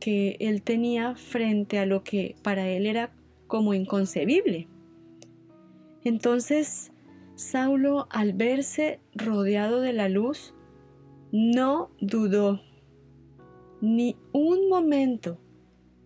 que 0.00 0.36
él 0.40 0.62
tenía 0.62 1.16
frente 1.16 1.78
a 1.78 1.86
lo 1.86 2.04
que 2.04 2.36
para 2.42 2.68
él 2.68 2.86
era 2.86 3.12
como 3.46 3.74
inconcebible. 3.74 4.68
Entonces, 6.08 6.92
Saulo, 7.36 8.08
al 8.10 8.32
verse 8.32 9.00
rodeado 9.14 9.80
de 9.80 9.92
la 9.92 10.08
luz, 10.08 10.54
no 11.30 11.90
dudó 12.00 12.60
ni 13.80 14.16
un 14.32 14.68
momento 14.68 15.38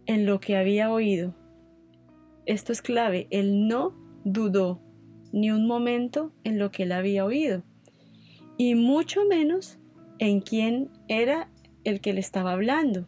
en 0.06 0.26
lo 0.26 0.40
que 0.40 0.56
había 0.56 0.90
oído 0.90 1.34
esto 2.44 2.72
es 2.72 2.82
clave, 2.82 3.28
él 3.30 3.68
no 3.68 3.94
dudó 4.24 4.80
ni 5.32 5.52
un 5.52 5.66
momento 5.66 6.32
en 6.42 6.58
lo 6.58 6.72
que 6.72 6.82
él 6.82 6.92
había 6.92 7.24
oído, 7.24 7.62
y 8.58 8.74
mucho 8.74 9.24
menos 9.24 9.78
en 10.18 10.40
quién 10.40 10.90
era 11.06 11.48
el 11.84 12.00
que 12.00 12.12
le 12.12 12.20
estaba 12.20 12.52
hablando. 12.52 13.06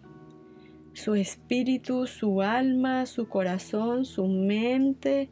Su 0.92 1.16
espíritu, 1.16 2.06
su 2.06 2.42
alma, 2.42 3.06
su 3.06 3.28
corazón, 3.28 4.04
su 4.04 4.26
mente, 4.28 5.30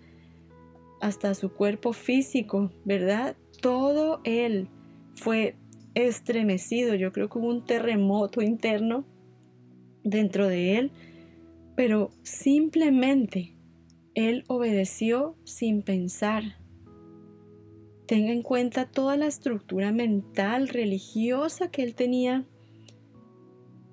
hasta 1.02 1.34
su 1.34 1.52
cuerpo 1.52 1.92
físico, 1.92 2.70
¿verdad? 2.84 3.36
Todo 3.60 4.20
él 4.22 4.68
fue 5.16 5.56
estremecido. 5.94 6.94
Yo 6.94 7.12
creo 7.12 7.28
que 7.28 7.38
hubo 7.38 7.48
un 7.48 7.64
terremoto 7.64 8.40
interno 8.40 9.04
dentro 10.04 10.46
de 10.46 10.78
él, 10.78 10.92
pero 11.74 12.12
simplemente 12.22 13.56
él 14.14 14.44
obedeció 14.46 15.36
sin 15.42 15.82
pensar. 15.82 16.56
Tenga 18.06 18.30
en 18.30 18.42
cuenta 18.42 18.88
toda 18.88 19.16
la 19.16 19.26
estructura 19.26 19.90
mental, 19.90 20.68
religiosa 20.68 21.68
que 21.68 21.82
él 21.82 21.96
tenía 21.96 22.46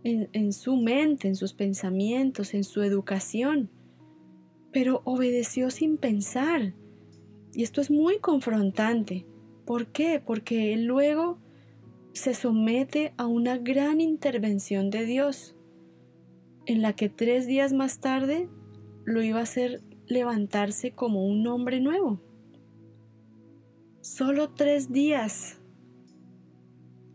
en, 0.03 0.53
su 0.53 0.76
mente, 0.76 1.28
en 1.28 1.36
sus 1.36 1.53
pensamientos, 1.53 2.53
en 2.53 2.64
su 2.64 2.84
educación, 2.84 3.72
pero 4.72 5.01
obedeció 5.05 5.72
sin 5.72 5.97
pensar. 5.97 6.76
Y 7.54 7.64
esto 7.64 7.82
es 7.82 7.89
muy 7.89 8.20
confrontante. 8.20 9.26
¿Por 9.66 9.88
qué? 9.88 10.22
Porque 10.26 10.76
luego 10.78 11.38
se 12.14 12.34
somete 12.34 13.14
a 13.18 13.28
una 13.28 13.58
gran 13.58 14.02
intervención 14.02 14.89
de 14.89 15.06
Dios, 15.06 15.56
en 16.66 16.82
la 16.82 16.93
que 16.93 17.10
tres 17.10 17.47
días 17.47 17.74
más 17.74 18.00
tarde 18.00 18.50
lo 19.06 19.22
iba 19.22 19.39
a 19.39 19.43
hacer 19.43 19.82
levantarse 20.08 20.91
como 20.91 21.26
un 21.26 21.45
hombre 21.47 21.80
nuevo. 21.80 22.20
Solo 24.02 24.50
tres 24.50 24.91
días, 24.91 25.60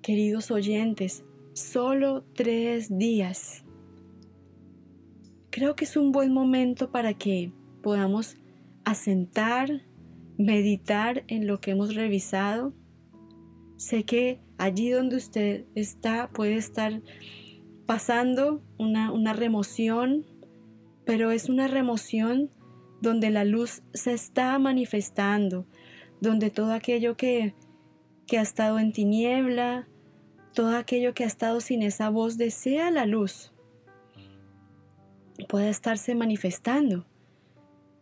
queridos 0.01 0.51
oyentes, 0.51 1.25
solo 1.55 2.25
tres 2.35 2.97
días. 2.97 3.65
Creo 5.51 5.77
que 5.77 5.85
es 5.85 5.97
un 5.97 6.13
buen 6.13 6.33
momento 6.33 6.91
para 6.91 7.15
que 7.15 7.53
podamos 7.83 8.37
asentar, 8.85 9.83
meditar 10.39 11.25
en 11.29 11.47
lo 11.47 11.61
que 11.61 11.73
hemos 11.73 11.95
revisado. 11.95 12.75
Sé 13.77 14.05
que 14.05 14.41
allí 14.59 14.91
donde 14.91 15.17
usted 15.17 15.65
está 15.75 16.31
puede 16.31 16.57
estar 16.57 17.03
pasando 17.87 18.63
una, 18.79 19.13
una 19.13 19.33
remoción, 19.33 20.25
pero 21.05 21.31
es 21.31 21.49
una 21.49 21.69
remoción 21.69 22.51
donde 23.01 23.31
la 23.31 23.45
luz 23.45 23.83
se 23.93 24.13
está 24.13 24.59
manifestando, 24.59 25.67
donde 26.21 26.51
todo 26.51 26.73
aquello 26.73 27.17
que, 27.17 27.55
que 28.27 28.39
ha 28.39 28.43
estado 28.43 28.79
en 28.79 28.93
tiniebla, 28.93 29.87
todo 30.55 30.77
aquello 30.77 31.15
que 31.15 31.25
ha 31.25 31.27
estado 31.27 31.61
sin 31.61 31.83
esa 31.83 32.09
voz 32.09 32.39
desea 32.39 32.91
la 32.91 33.07
luz, 33.07 33.53
puede 35.49 35.69
estarse 35.69 36.15
manifestando. 36.15 37.07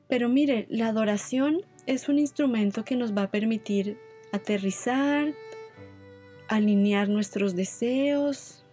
Pero 0.09 0.28
mire, 0.28 0.66
la 0.68 0.89
adoración 0.89 1.62
es 1.87 2.09
un 2.09 2.18
instrumento 2.18 2.85
que 2.85 2.97
nos 2.97 3.16
va 3.16 3.24
a 3.24 3.30
permitir 3.30 3.99
aterrizar, 4.33 5.35
alinear 6.49 7.09
nuestros 7.09 7.55
deseos 7.55 8.64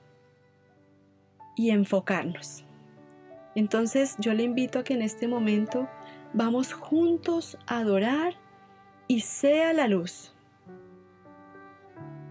y 1.55 1.71
enfocarnos. 1.71 2.63
Entonces 3.55 4.15
yo 4.19 4.33
le 4.33 4.43
invito 4.43 4.79
a 4.79 4.83
que 4.83 4.93
en 4.93 5.01
este 5.01 5.27
momento 5.27 5.87
Vamos 6.33 6.73
juntos 6.73 7.57
a 7.65 7.79
adorar 7.79 8.35
y 9.07 9.21
sea 9.21 9.73
la 9.73 9.87
luz. 9.87 10.31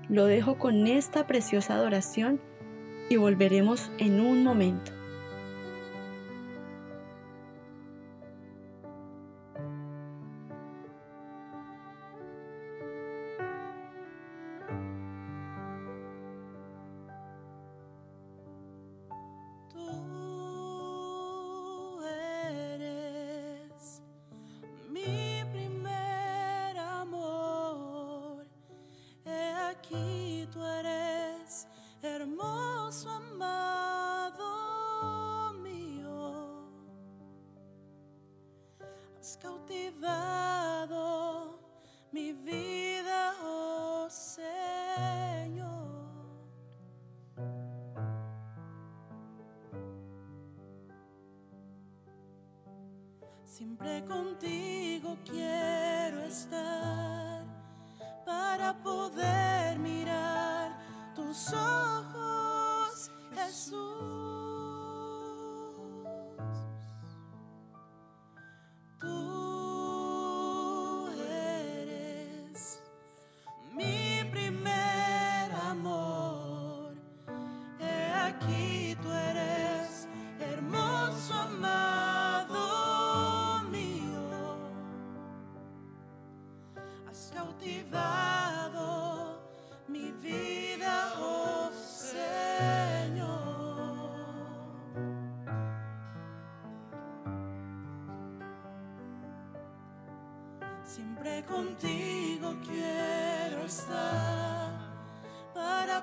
Lo 0.08 0.26
dejo 0.26 0.56
con 0.56 0.86
esta 0.86 1.26
preciosa 1.26 1.74
adoración 1.74 2.40
y 3.10 3.16
volveremos 3.16 3.90
en 3.98 4.20
un 4.20 4.44
momento. 4.44 4.92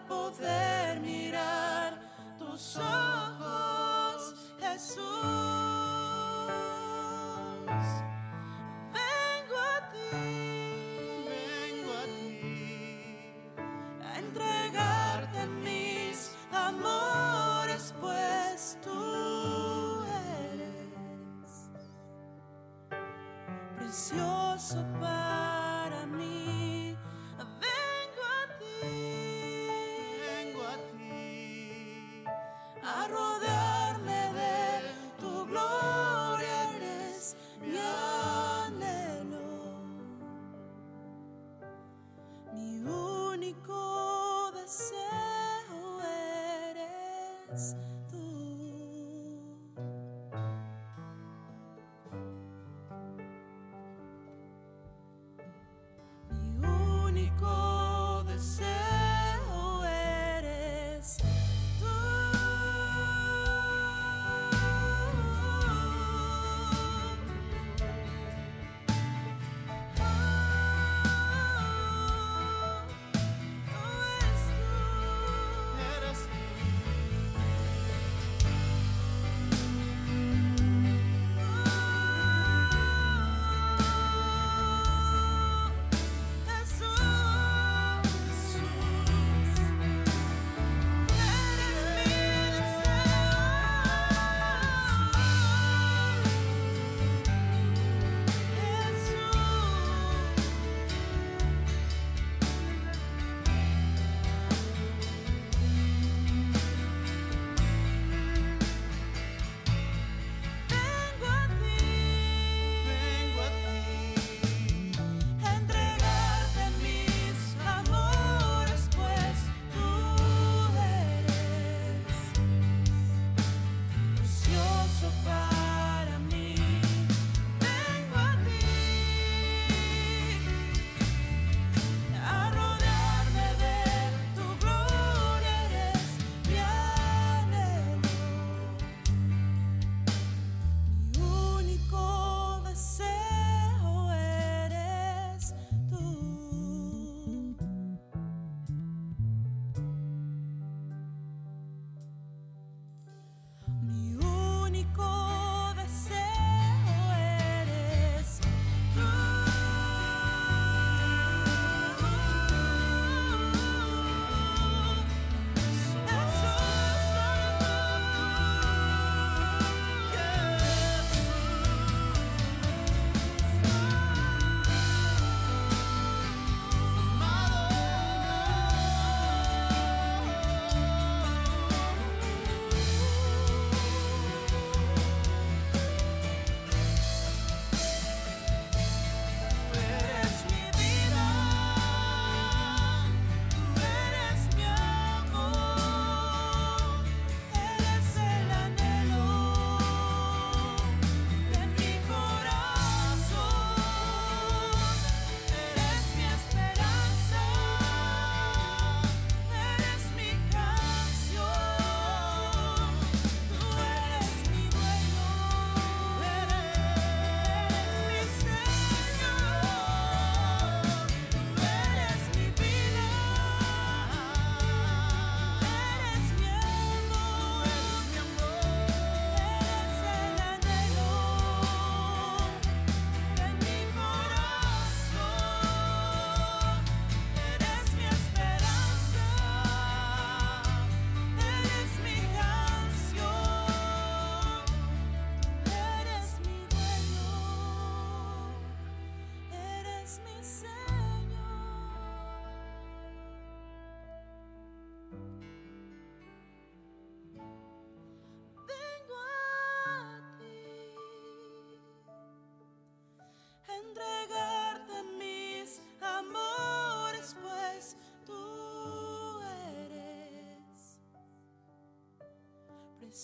Poder 0.07 0.99
mirar 0.99 1.99
tus 2.37 2.77
ojos, 2.77 4.35
Jesús. 4.59 5.34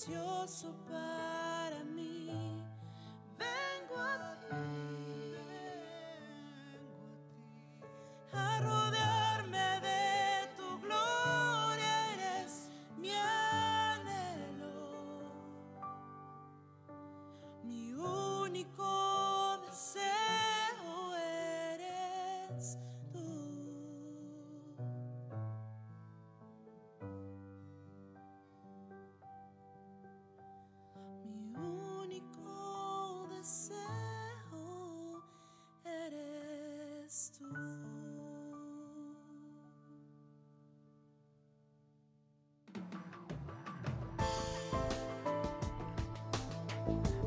Precioso 0.01 0.73
para 0.87 1.20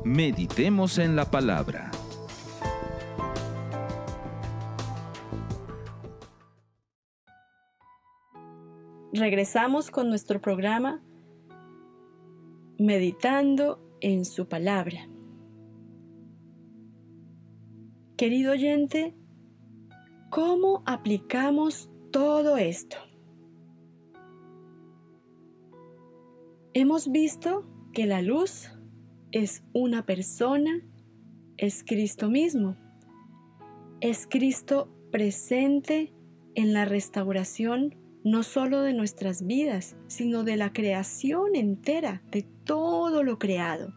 Meditemos 0.05 0.99
en 0.99 1.15
la 1.15 1.25
palabra. 1.31 1.89
Regresamos 9.11 9.89
con 9.89 10.09
nuestro 10.09 10.39
programa 10.41 11.01
Meditando 12.77 13.97
en 13.99 14.25
su 14.25 14.47
palabra. 14.47 15.09
Querido 18.15 18.51
oyente, 18.51 19.15
¿cómo 20.29 20.83
aplicamos 20.85 21.89
todo 22.11 22.57
esto? 22.57 22.97
Hemos 26.75 27.11
visto 27.11 27.65
que 27.91 28.05
la 28.05 28.21
luz 28.21 28.69
es 29.35 29.63
una 29.73 30.05
persona, 30.05 30.79
es 31.57 31.83
Cristo 31.83 32.29
mismo. 32.29 32.77
Es 33.99 34.27
Cristo 34.27 34.87
presente 35.11 36.13
en 36.55 36.71
la 36.71 36.85
restauración 36.85 37.95
no 38.23 38.43
solo 38.43 38.79
de 38.79 38.93
nuestras 38.93 39.45
vidas, 39.45 39.97
sino 40.07 40.45
de 40.45 40.55
la 40.55 40.71
creación 40.71 41.53
entera, 41.55 42.23
de 42.31 42.43
todo 42.63 43.23
lo 43.23 43.37
creado. 43.37 43.93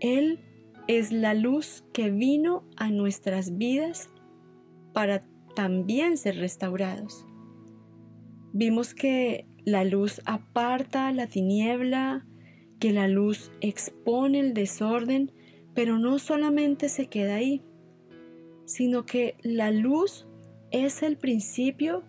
Él 0.00 0.38
es 0.86 1.10
la 1.10 1.32
luz 1.32 1.82
que 1.94 2.10
vino 2.10 2.64
a 2.76 2.90
nuestras 2.90 3.56
vidas 3.56 4.10
para 4.92 5.24
también 5.56 6.18
ser 6.18 6.36
restaurados. 6.36 7.24
Vimos 8.52 8.94
que 8.94 9.46
la 9.64 9.84
luz 9.84 10.20
aparta 10.26 11.10
la 11.12 11.26
tiniebla, 11.26 12.26
que 12.78 12.92
la 12.92 13.08
luz 13.08 13.50
expone 13.60 14.40
el 14.40 14.54
desorden, 14.54 15.32
pero 15.74 15.98
no 15.98 16.18
solamente 16.18 16.88
se 16.88 17.06
queda 17.06 17.36
ahí, 17.36 17.62
sino 18.64 19.04
que 19.06 19.36
la 19.42 19.70
luz 19.70 20.26
es 20.70 21.02
el 21.02 21.16
principio 21.16 22.04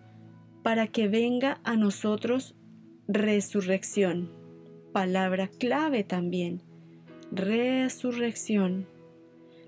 para 0.63 0.87
que 0.87 1.07
venga 1.07 1.59
a 1.63 1.75
nosotros 1.75 2.55
resurrección. 3.07 4.29
Palabra 4.91 5.47
clave 5.47 6.03
también, 6.03 6.61
resurrección. 7.31 8.87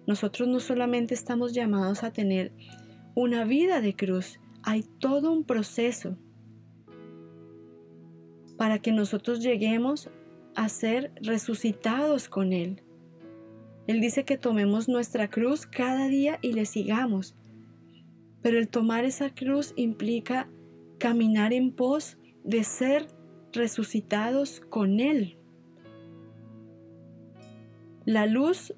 Nosotros 0.07 0.47
no 0.47 0.59
solamente 0.59 1.13
estamos 1.13 1.53
llamados 1.53 2.03
a 2.03 2.11
tener 2.11 2.51
una 3.15 3.45
vida 3.45 3.81
de 3.81 3.95
cruz, 3.95 4.39
hay 4.63 4.83
todo 4.99 5.31
un 5.31 5.43
proceso 5.43 6.17
para 8.57 8.79
que 8.79 8.91
nosotros 8.91 9.41
lleguemos 9.41 10.09
a 10.55 10.69
ser 10.69 11.11
resucitados 11.21 12.29
con 12.29 12.53
Él. 12.53 12.83
Él 13.87 13.99
dice 13.99 14.23
que 14.23 14.37
tomemos 14.37 14.87
nuestra 14.87 15.29
cruz 15.29 15.65
cada 15.65 16.07
día 16.07 16.39
y 16.41 16.53
le 16.53 16.65
sigamos. 16.65 17.35
Pero 18.41 18.57
el 18.57 18.69
tomar 18.69 19.05
esa 19.05 19.33
cruz 19.33 19.73
implica 19.75 20.49
caminar 20.97 21.53
en 21.53 21.71
pos 21.71 22.17
de 22.43 22.63
ser 22.63 23.07
resucitados 23.53 24.61
con 24.61 24.99
Él. 24.99 25.37
La 28.05 28.25
luz 28.25 28.73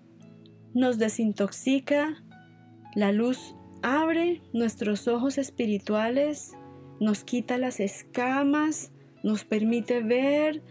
nos 0.73 0.97
desintoxica, 0.97 2.23
la 2.95 3.11
luz 3.11 3.55
abre 3.81 4.41
nuestros 4.53 5.07
ojos 5.07 5.37
espirituales, 5.37 6.53
nos 6.99 7.23
quita 7.23 7.57
las 7.57 7.79
escamas, 7.79 8.91
nos 9.23 9.45
permite 9.45 10.01
ver, 10.01 10.61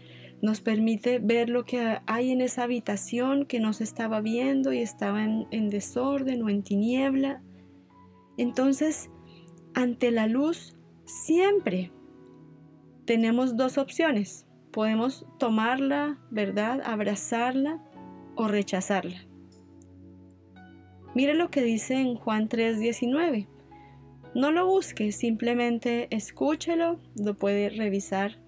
nos 0.43 0.59
permite 0.59 1.19
ver 1.19 1.47
lo 1.47 1.63
que 1.63 1.99
hay 2.05 2.31
en 2.31 2.41
esa 2.41 2.63
habitación 2.63 3.45
que 3.45 3.61
no 3.61 3.71
se 3.71 3.85
estaba 3.85 4.19
viendo 4.19 4.73
y 4.73 4.79
estaba 4.79 5.23
en, 5.23 5.47
en 5.51 5.69
desorden 5.69 6.43
o 6.43 6.49
en 6.49 6.63
tiniebla. 6.63 7.41
Entonces, 8.37 9.09
ante 9.73 10.11
la 10.11 10.27
luz, 10.27 10.75
siempre 11.05 11.93
tenemos 13.05 13.55
dos 13.55 13.77
opciones. 13.77 14.45
Podemos 14.73 15.25
tomarla, 15.39 16.19
¿verdad? 16.29 16.81
Abrazarla 16.83 17.81
o 18.35 18.49
rechazarla. 18.49 19.25
Mire 21.15 21.35
lo 21.35 21.51
que 21.51 21.61
dice 21.63 22.01
en 22.01 22.15
Juan 22.15 22.49
3:19. 22.49 23.47
No 24.35 24.51
lo 24.51 24.67
busque, 24.67 25.13
simplemente 25.13 26.13
escúchelo, 26.13 26.99
lo 27.15 27.35
puede 27.35 27.69
revisar 27.69 28.42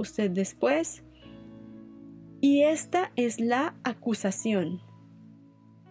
usted 0.00 0.30
después. 0.30 1.04
Y 2.40 2.62
esta 2.62 3.12
es 3.16 3.38
la 3.38 3.74
acusación, 3.84 4.80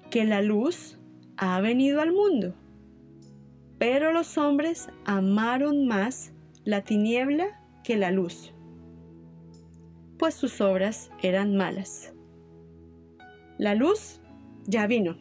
que 0.09 0.25
la 0.25 0.41
luz 0.41 0.99
ha 1.37 1.61
venido 1.61 2.01
al 2.01 2.11
mundo, 2.11 2.55
pero 3.77 4.11
los 4.11 4.37
hombres 4.37 4.89
amaron 5.05 5.87
más 5.87 6.33
la 6.65 6.83
tiniebla 6.83 7.61
que 7.83 7.97
la 7.97 8.11
luz, 8.11 8.53
pues 10.17 10.33
sus 10.33 10.59
obras 10.59 11.11
eran 11.21 11.55
malas. 11.55 12.13
La 13.57 13.75
luz 13.75 14.19
ya 14.65 14.87
vino. 14.87 15.17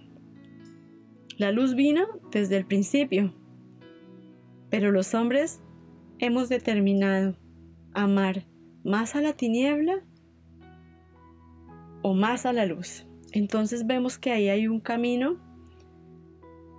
La 1.36 1.52
luz 1.52 1.74
vino 1.74 2.06
desde 2.32 2.56
el 2.56 2.66
principio, 2.66 3.34
pero 4.70 4.90
los 4.90 5.14
hombres 5.14 5.60
hemos 6.18 6.48
determinado 6.48 7.36
amar 7.94 8.47
más 8.84 9.16
a 9.16 9.20
la 9.20 9.32
tiniebla 9.32 10.04
o 12.02 12.14
más 12.14 12.46
a 12.46 12.52
la 12.52 12.66
luz. 12.66 13.06
Entonces 13.32 13.86
vemos 13.86 14.18
que 14.18 14.32
ahí 14.32 14.48
hay 14.48 14.68
un 14.68 14.80
camino 14.80 15.36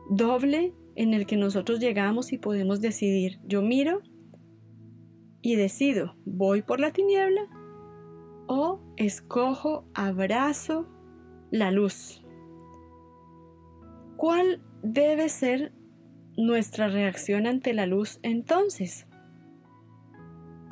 doble 0.10 0.74
en 0.95 1.14
el 1.14 1.26
que 1.26 1.38
nosotros 1.38 1.80
llegamos 1.80 2.34
y 2.34 2.38
podemos 2.38 2.82
decidir. 2.82 3.39
Yo 3.45 3.62
miro 3.62 4.02
y 5.41 5.56
decido, 5.56 6.16
voy 6.26 6.62
por 6.62 6.80
la 6.80 6.91
tiniebla 6.91 7.47
o 8.47 8.82
escojo, 8.97 9.86
abrazo 9.93 10.88
la 11.52 11.72
luz. 11.72 12.24
¿Cuál 14.18 14.62
debe 14.84 15.30
ser 15.30 15.72
nuestra 16.36 16.88
reacción 16.88 17.47
ante 17.47 17.74
la 17.74 17.86
luz 17.86 18.20
entonces? 18.24 19.09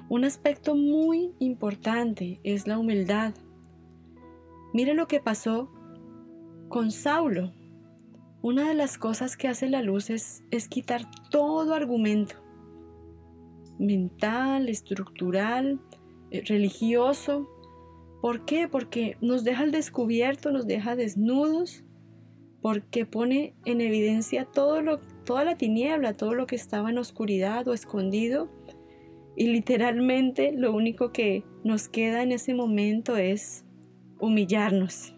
Un 0.10 0.24
aspecto 0.24 0.76
muy 0.76 1.34
importante 1.40 2.40
es 2.44 2.66
la 2.66 2.80
humildad. 2.80 3.34
Mire 4.74 4.94
lo 4.94 5.08
que 5.08 5.20
pasó 5.20 5.70
con 6.70 6.92
Saulo. 6.92 7.54
Una 8.42 8.70
de 8.70 8.74
las 8.74 8.98
cosas 8.98 9.36
que 9.36 9.50
hace 9.50 9.70
la 9.70 9.82
luz 9.82 10.10
es, 10.10 10.46
es 10.50 10.70
quitar 10.70 11.02
todo 11.30 11.74
argumento 11.74 12.36
mental, 13.78 14.70
estructural, 14.70 15.80
eh, 16.32 16.42
religioso. 16.46 17.50
¿Por 18.22 18.46
qué? 18.46 18.70
Porque 18.70 19.18
nos 19.20 19.44
deja 19.44 19.64
al 19.64 19.72
descubierto, 19.72 20.52
nos 20.52 20.68
deja 20.68 20.96
desnudos, 20.96 21.84
porque 22.62 23.06
pone 23.06 23.56
en 23.66 23.82
evidencia 23.82 24.46
todo 24.46 24.82
lo, 24.82 25.00
toda 25.26 25.44
la 25.44 25.58
tiniebla, 25.58 26.14
todo 26.14 26.34
lo 26.34 26.48
que 26.48 26.56
estaba 26.56 26.90
en 26.90 26.98
oscuridad 26.98 27.68
o 27.68 27.74
escondido 27.74 28.50
y 29.38 29.48
literalmente 29.48 30.52
lo 30.52 30.74
único 30.74 31.12
que 31.12 31.44
nos 31.64 31.88
queda 31.88 32.24
en 32.24 32.32
ese 32.32 32.56
momento 32.56 33.18
es 33.18 33.64
humillarnos. 34.20 35.14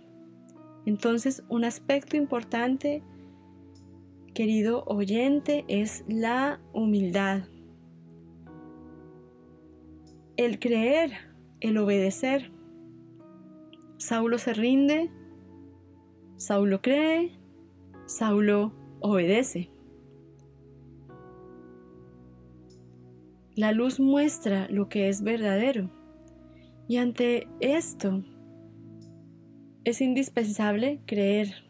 Entonces, 0.86 1.41
un 1.47 1.63
aspecto 1.63 2.17
importante, 2.17 3.01
querido 4.34 4.84
oyente, 4.88 5.63
es 5.70 6.03
la 6.09 6.59
humildad. 6.74 7.43
El 10.36 10.59
creer, 10.59 11.11
el 11.61 11.78
obedecer. 11.78 12.51
Saulo 13.97 14.38
se 14.38 14.53
rinde, 14.53 15.09
Saulo 16.36 16.82
cree, 16.82 17.32
Saulo 18.05 18.74
obedece. 18.99 19.70
La 23.60 23.74
luz 23.74 23.99
muestra 23.99 24.70
lo 24.70 24.88
que 24.88 25.10
es 25.10 25.22
verdadero. 25.22 25.91
Y 26.88 26.95
ante 26.95 27.49
esto 27.60 28.24
es 29.84 29.99
indispensable 29.99 31.01
creer. 31.05 31.66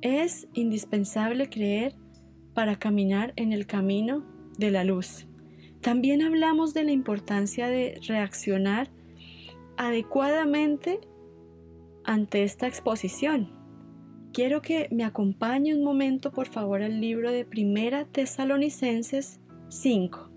Es 0.00 0.48
indispensable 0.54 1.50
creer 1.50 1.94
para 2.54 2.78
caminar 2.78 3.34
en 3.36 3.52
el 3.52 3.66
camino 3.66 4.24
de 4.56 4.70
la 4.70 4.82
luz. 4.82 5.26
También 5.82 6.22
hablamos 6.22 6.72
de 6.72 6.84
la 6.84 6.92
importancia 6.92 7.68
de 7.68 8.00
reaccionar 8.08 8.88
adecuadamente 9.76 11.00
ante 12.02 12.44
esta 12.44 12.66
exposición. 12.66 13.52
Quiero 14.32 14.62
que 14.62 14.88
me 14.90 15.04
acompañe 15.04 15.74
un 15.74 15.84
momento, 15.84 16.32
por 16.32 16.48
favor, 16.48 16.80
al 16.80 16.98
libro 16.98 17.30
de 17.30 17.44
Primera 17.44 18.06
Tesalonicenses 18.06 19.38
5. 19.68 20.29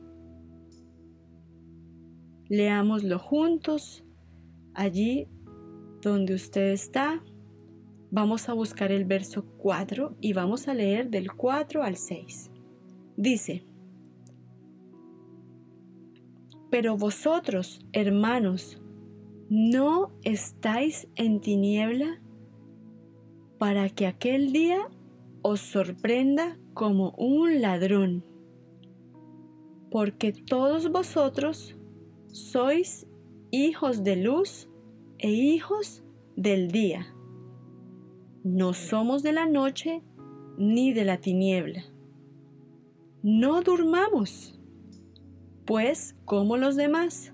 Leámoslo 2.50 3.20
juntos. 3.20 4.04
Allí 4.74 5.28
donde 6.02 6.34
usted 6.34 6.72
está, 6.72 7.24
vamos 8.12 8.50
a 8.50 8.54
buscar 8.54 8.92
el 8.92 9.06
verso 9.06 9.46
4 9.58 10.18
y 10.22 10.34
vamos 10.34 10.68
a 10.68 10.74
leer 10.74 11.10
del 11.10 11.32
4 11.32 11.84
al 11.84 11.96
6. 11.98 12.52
Dice, 13.16 13.66
pero 16.74 16.98
vosotros, 16.98 17.86
hermanos, 17.94 18.82
¿no 19.48 20.12
estáis 20.24 21.08
en 21.16 21.40
tiniebla 21.40 22.20
para 23.60 23.90
que 23.90 24.08
aquel 24.08 24.52
día 24.52 24.90
os 25.44 25.60
sorprenda 25.60 26.58
como 26.74 27.12
un 27.12 27.62
ladrón? 27.62 28.26
Porque 29.92 30.34
todos 30.34 30.92
vosotros 30.92 31.78
sois 32.34 33.06
hijos 33.52 34.04
de 34.04 34.16
luz 34.16 34.68
e 35.20 35.32
hijos 35.32 36.04
del 36.36 36.72
día. 36.72 37.06
No 38.44 38.74
somos 38.74 39.22
de 39.22 39.32
la 39.34 39.46
noche 39.46 40.02
ni 40.58 40.94
de 40.94 41.06
la 41.06 41.20
tiniebla. 41.20 41.84
No 43.22 43.62
durmamos 43.62 44.60
pues 45.66 46.16
como 46.26 46.58
los 46.58 46.76
demás, 46.76 47.34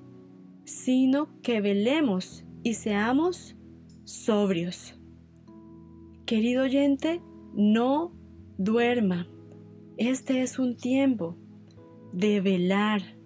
sino 0.66 1.30
que 1.41 1.62
velemos 1.62 2.43
y 2.62 2.74
seamos 2.74 3.56
sobrios. 4.04 5.00
Querido 6.26 6.64
oyente, 6.64 7.22
no 7.54 8.12
duerma. 8.58 9.30
Este 9.97 10.41
es 10.41 10.60
un 10.60 10.76
tiempo 10.76 11.38
de 12.12 12.41
velar. 12.41 13.18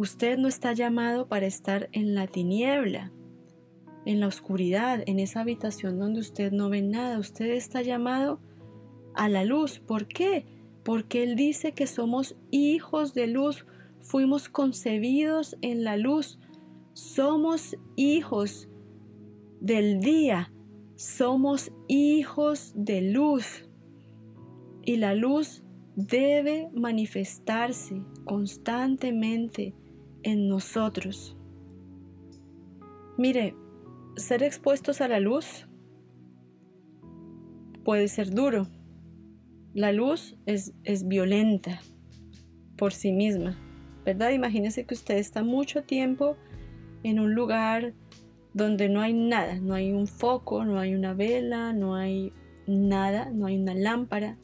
Usted 0.00 0.38
no 0.38 0.48
está 0.48 0.72
llamado 0.72 1.28
para 1.28 1.46
estar 1.46 1.90
en 1.92 2.14
la 2.14 2.26
tiniebla, 2.26 3.12
en 4.06 4.20
la 4.20 4.28
oscuridad, 4.28 5.02
en 5.06 5.18
esa 5.18 5.42
habitación 5.42 5.98
donde 5.98 6.20
usted 6.20 6.52
no 6.52 6.70
ve 6.70 6.80
nada. 6.80 7.18
Usted 7.18 7.50
está 7.50 7.82
llamado 7.82 8.40
a 9.14 9.28
la 9.28 9.44
luz. 9.44 9.78
¿Por 9.78 10.06
qué? 10.06 10.46
porque 10.82 11.22
Él 11.22 11.36
dice 11.36 11.72
que 11.72 11.86
somos 11.86 12.36
hijos 12.50 13.14
de 13.14 13.26
luz, 13.26 13.66
fuimos 14.00 14.48
concebidos 14.48 15.56
en 15.60 15.84
la 15.84 15.96
luz, 15.96 16.38
somos 16.94 17.76
hijos 17.96 18.68
del 19.60 20.00
día, 20.00 20.52
somos 20.96 21.70
hijos 21.88 22.72
de 22.74 23.02
luz. 23.02 23.68
Y 24.82 24.96
la 24.96 25.14
luz 25.14 25.62
debe 25.94 26.70
manifestarse 26.72 28.02
constantemente 28.24 29.74
en 30.22 30.48
nosotros. 30.48 31.36
Mire, 33.18 33.54
ser 34.16 34.42
expuestos 34.42 35.00
a 35.00 35.08
la 35.08 35.20
luz 35.20 35.66
puede 37.84 38.08
ser 38.08 38.30
duro 38.30 38.66
la 39.74 39.92
luz 39.92 40.36
es, 40.46 40.72
es 40.84 41.06
violenta 41.06 41.80
por 42.76 42.92
sí 42.92 43.12
misma, 43.12 43.56
¿verdad? 44.04 44.30
Imagínese 44.30 44.84
que 44.84 44.94
usted 44.94 45.16
está 45.16 45.42
mucho 45.44 45.84
tiempo 45.84 46.36
en 47.02 47.20
un 47.20 47.34
lugar 47.34 47.94
donde 48.52 48.88
no 48.88 49.00
hay 49.00 49.12
nada, 49.12 49.60
no 49.60 49.74
hay 49.74 49.92
un 49.92 50.08
foco, 50.08 50.64
no 50.64 50.78
hay 50.78 50.94
una 50.94 51.14
vela, 51.14 51.72
no 51.72 51.94
hay 51.94 52.32
nada, 52.66 53.30
no 53.30 53.46
hay 53.46 53.58
una 53.58 53.74
lámpara. 53.74 54.38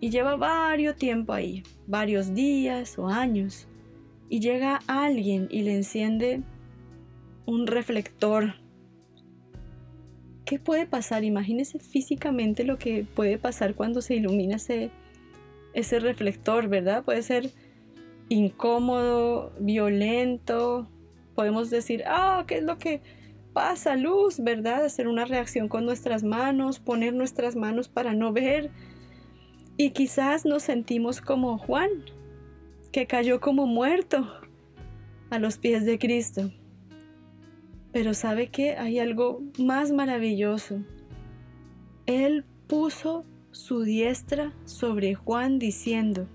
Y 0.00 0.10
lleva 0.10 0.36
varios 0.36 0.96
tiempo 0.96 1.32
ahí, 1.32 1.62
varios 1.86 2.34
días 2.34 2.98
o 2.98 3.08
años. 3.08 3.68
Y 4.28 4.40
llega 4.40 4.80
alguien 4.86 5.48
y 5.50 5.62
le 5.62 5.74
enciende 5.74 6.42
un 7.46 7.66
reflector 7.66 8.54
¿Qué 10.46 10.60
puede 10.60 10.86
pasar? 10.86 11.24
Imagínese 11.24 11.80
físicamente 11.80 12.62
lo 12.62 12.78
que 12.78 13.04
puede 13.04 13.36
pasar 13.36 13.74
cuando 13.74 14.00
se 14.00 14.14
ilumina 14.14 14.56
ese, 14.56 14.90
ese 15.74 15.98
reflector, 15.98 16.68
¿verdad? 16.68 17.02
Puede 17.02 17.22
ser 17.22 17.50
incómodo, 18.28 19.52
violento. 19.58 20.88
Podemos 21.34 21.68
decir, 21.68 22.04
ah, 22.06 22.44
¿qué 22.46 22.58
es 22.58 22.62
lo 22.62 22.78
que 22.78 23.00
pasa? 23.52 23.96
Luz, 23.96 24.38
¿verdad? 24.38 24.84
Hacer 24.84 25.08
una 25.08 25.24
reacción 25.24 25.66
con 25.66 25.84
nuestras 25.84 26.22
manos, 26.22 26.78
poner 26.78 27.12
nuestras 27.12 27.56
manos 27.56 27.88
para 27.88 28.12
no 28.12 28.32
ver. 28.32 28.70
Y 29.76 29.90
quizás 29.90 30.46
nos 30.46 30.62
sentimos 30.62 31.20
como 31.20 31.58
Juan, 31.58 31.90
que 32.92 33.06
cayó 33.06 33.40
como 33.40 33.66
muerto 33.66 34.26
a 35.30 35.38
los 35.38 35.58
pies 35.58 35.84
de 35.84 35.98
Cristo. 35.98 36.50
Pero 37.92 38.14
sabe 38.14 38.48
que 38.48 38.76
hay 38.76 38.98
algo 38.98 39.42
más 39.58 39.92
maravilloso. 39.92 40.80
Él 42.06 42.44
puso 42.66 43.24
su 43.52 43.82
diestra 43.82 44.52
sobre 44.64 45.14
Juan 45.14 45.58
diciendo, 45.58 46.28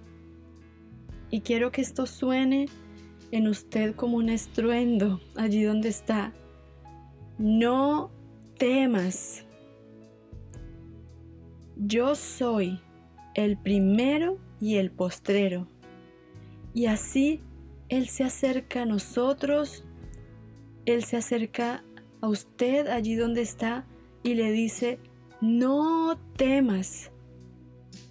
y 1.29 1.41
quiero 1.41 1.71
que 1.71 1.81
esto 1.81 2.05
suene 2.05 2.67
en 3.31 3.47
usted 3.47 3.95
como 3.95 4.17
un 4.17 4.29
estruendo 4.29 5.21
allí 5.35 5.63
donde 5.63 5.89
está, 5.89 6.33
no 7.37 8.11
temas. 8.57 9.45
Yo 11.77 12.15
soy 12.15 12.79
el 13.33 13.57
primero 13.57 14.37
y 14.59 14.75
el 14.75 14.91
postrero. 14.91 15.67
Y 16.73 16.85
así 16.85 17.41
Él 17.89 18.07
se 18.07 18.23
acerca 18.23 18.83
a 18.83 18.85
nosotros 18.85 19.83
él 20.85 21.03
se 21.03 21.17
acerca 21.17 21.83
a 22.21 22.27
usted 22.27 22.87
allí 22.87 23.15
donde 23.15 23.41
está 23.41 23.85
y 24.23 24.33
le 24.33 24.51
dice, 24.51 24.99
no 25.41 26.19
temas. 26.37 27.11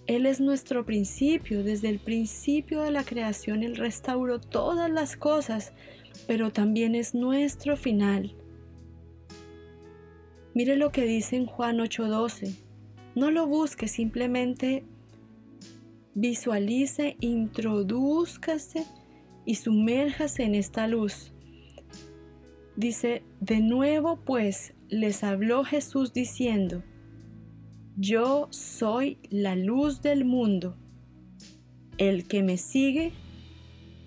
Él 0.07 0.25
es 0.25 0.41
nuestro 0.41 0.85
principio, 0.85 1.63
desde 1.63 1.89
el 1.89 1.99
principio 1.99 2.81
de 2.81 2.91
la 2.91 3.03
creación 3.03 3.63
Él 3.63 3.75
restauró 3.75 4.39
todas 4.39 4.89
las 4.89 5.15
cosas, 5.15 5.73
pero 6.27 6.51
también 6.51 6.95
es 6.95 7.13
nuestro 7.13 7.77
final. 7.77 8.35
Mire 10.53 10.75
lo 10.75 10.91
que 10.91 11.05
dice 11.05 11.37
en 11.37 11.45
Juan 11.45 11.79
8:12. 11.79 12.55
No 13.15 13.31
lo 13.31 13.47
busque, 13.47 13.87
simplemente 13.87 14.83
visualice, 16.15 17.17
introduzcase 17.19 18.85
y 19.45 19.55
sumérjase 19.55 20.43
en 20.43 20.55
esta 20.55 20.87
luz. 20.87 21.33
Dice, 22.75 23.23
de 23.39 23.59
nuevo 23.59 24.19
pues 24.23 24.73
les 24.89 25.23
habló 25.23 25.63
Jesús 25.63 26.13
diciendo, 26.13 26.83
yo 27.97 28.47
soy 28.51 29.19
la 29.29 29.55
luz 29.55 30.01
del 30.01 30.25
mundo. 30.25 30.77
El 31.97 32.27
que 32.27 32.41
me 32.41 32.57
sigue 32.57 33.11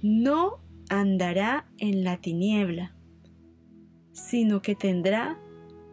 no 0.02 0.59
andará 0.88 1.66
en 1.78 2.05
la 2.05 2.20
tiniebla, 2.20 2.96
sino 4.12 4.62
que 4.62 4.74
tendrá 4.74 5.38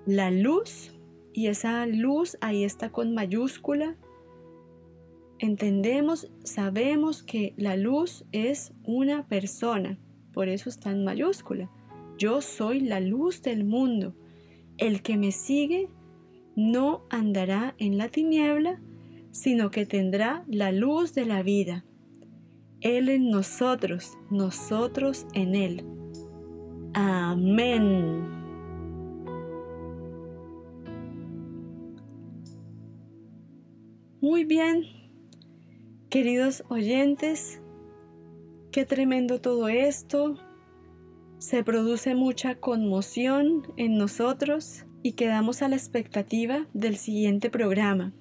la 0.06 0.32
luz, 0.32 0.92
y 1.34 1.48
esa 1.48 1.86
luz 1.86 2.38
ahí 2.42 2.64
está 2.64 2.92
con 2.92 3.14
mayúscula. 3.14 3.96
Entendemos, 5.42 6.32
sabemos 6.46 7.22
que 7.22 7.54
la 7.58 7.76
luz 7.76 8.26
es 8.32 8.74
una 8.86 9.28
persona, 9.28 10.00
por 10.34 10.48
eso 10.48 10.70
está 10.70 10.92
en 10.92 11.04
mayúscula 11.04 11.70
yo 12.22 12.40
soy 12.40 12.82
la 12.82 13.00
luz 13.00 13.42
del 13.42 13.64
mundo. 13.66 14.14
El 14.78 15.02
que 15.02 15.18
me 15.18 15.32
sigue 15.32 15.90
no 16.56 17.02
andará 17.10 17.74
en 17.80 17.98
la 17.98 18.10
tiniebla, 18.10 18.80
sino 19.32 19.72
que 19.72 19.88
tendrá 19.88 20.44
la 20.48 20.72
luz 20.72 21.16
de 21.16 21.26
la 21.26 21.42
vida. 21.42 21.84
Él 22.80 23.10
en 23.10 23.32
nosotros, 23.32 24.20
nosotros 24.30 25.26
en 25.34 25.56
Él. 25.56 25.84
Amén. 26.94 28.30
Muy 34.22 34.46
bien, 34.46 34.84
queridos 36.12 36.66
oyentes, 36.68 37.62
qué 38.74 38.86
tremendo 38.86 39.40
todo 39.40 39.70
esto 39.70 40.36
se 41.38 41.64
produce 41.64 42.16
mucha 42.16 42.56
conmoción 42.56 43.72
en 43.78 43.98
nosotros 43.98 44.86
y 45.04 45.14
quedamos 45.14 45.62
a 45.62 45.70
la 45.70 45.78
expectativa 45.78 46.68
del 46.74 46.98
siguiente 46.98 47.50
programa. 47.50 48.14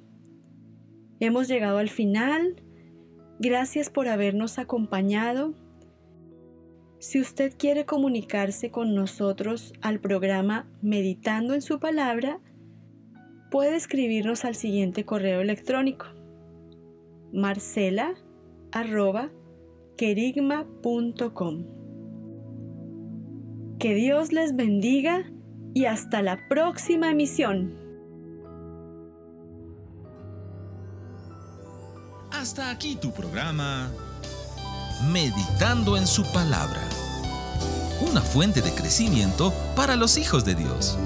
Hemos 1.19 1.49
llegado 1.49 1.79
al 1.79 1.89
final. 1.89 2.63
Gracias 3.41 3.91
por 3.91 4.07
habernos 4.07 4.61
acompañado. 4.61 5.55
Si 7.01 7.19
usted 7.21 7.55
quiere 7.59 7.87
comunicarse 7.87 8.71
con 8.71 8.95
nosotros 8.95 9.73
al 9.81 9.99
programa 9.99 10.71
Meditando 10.81 11.55
en 11.55 11.61
su 11.61 11.81
palabra, 11.81 12.39
puede 13.51 13.75
escribirnos 13.75 14.45
al 14.45 14.55
siguiente 14.55 15.05
correo 15.05 15.41
electrónico 15.41 16.20
marcela 17.33 18.15
Que 23.79 23.95
Dios 23.95 24.33
les 24.33 24.55
bendiga 24.55 25.31
y 25.75 25.87
hasta 25.87 26.23
la 26.23 26.49
próxima 26.49 27.11
emisión. 27.11 27.75
Hasta 32.33 32.71
aquí 32.71 32.97
tu 32.97 33.13
programa 33.13 33.91
Meditando 35.13 35.97
en 35.97 36.07
su 36.07 36.31
palabra. 36.31 36.83
Una 38.11 38.21
fuente 38.21 38.61
de 38.61 38.71
crecimiento 38.71 39.53
para 39.75 39.97
los 39.97 40.19
hijos 40.19 40.45
de 40.45 40.55
Dios. 40.55 40.99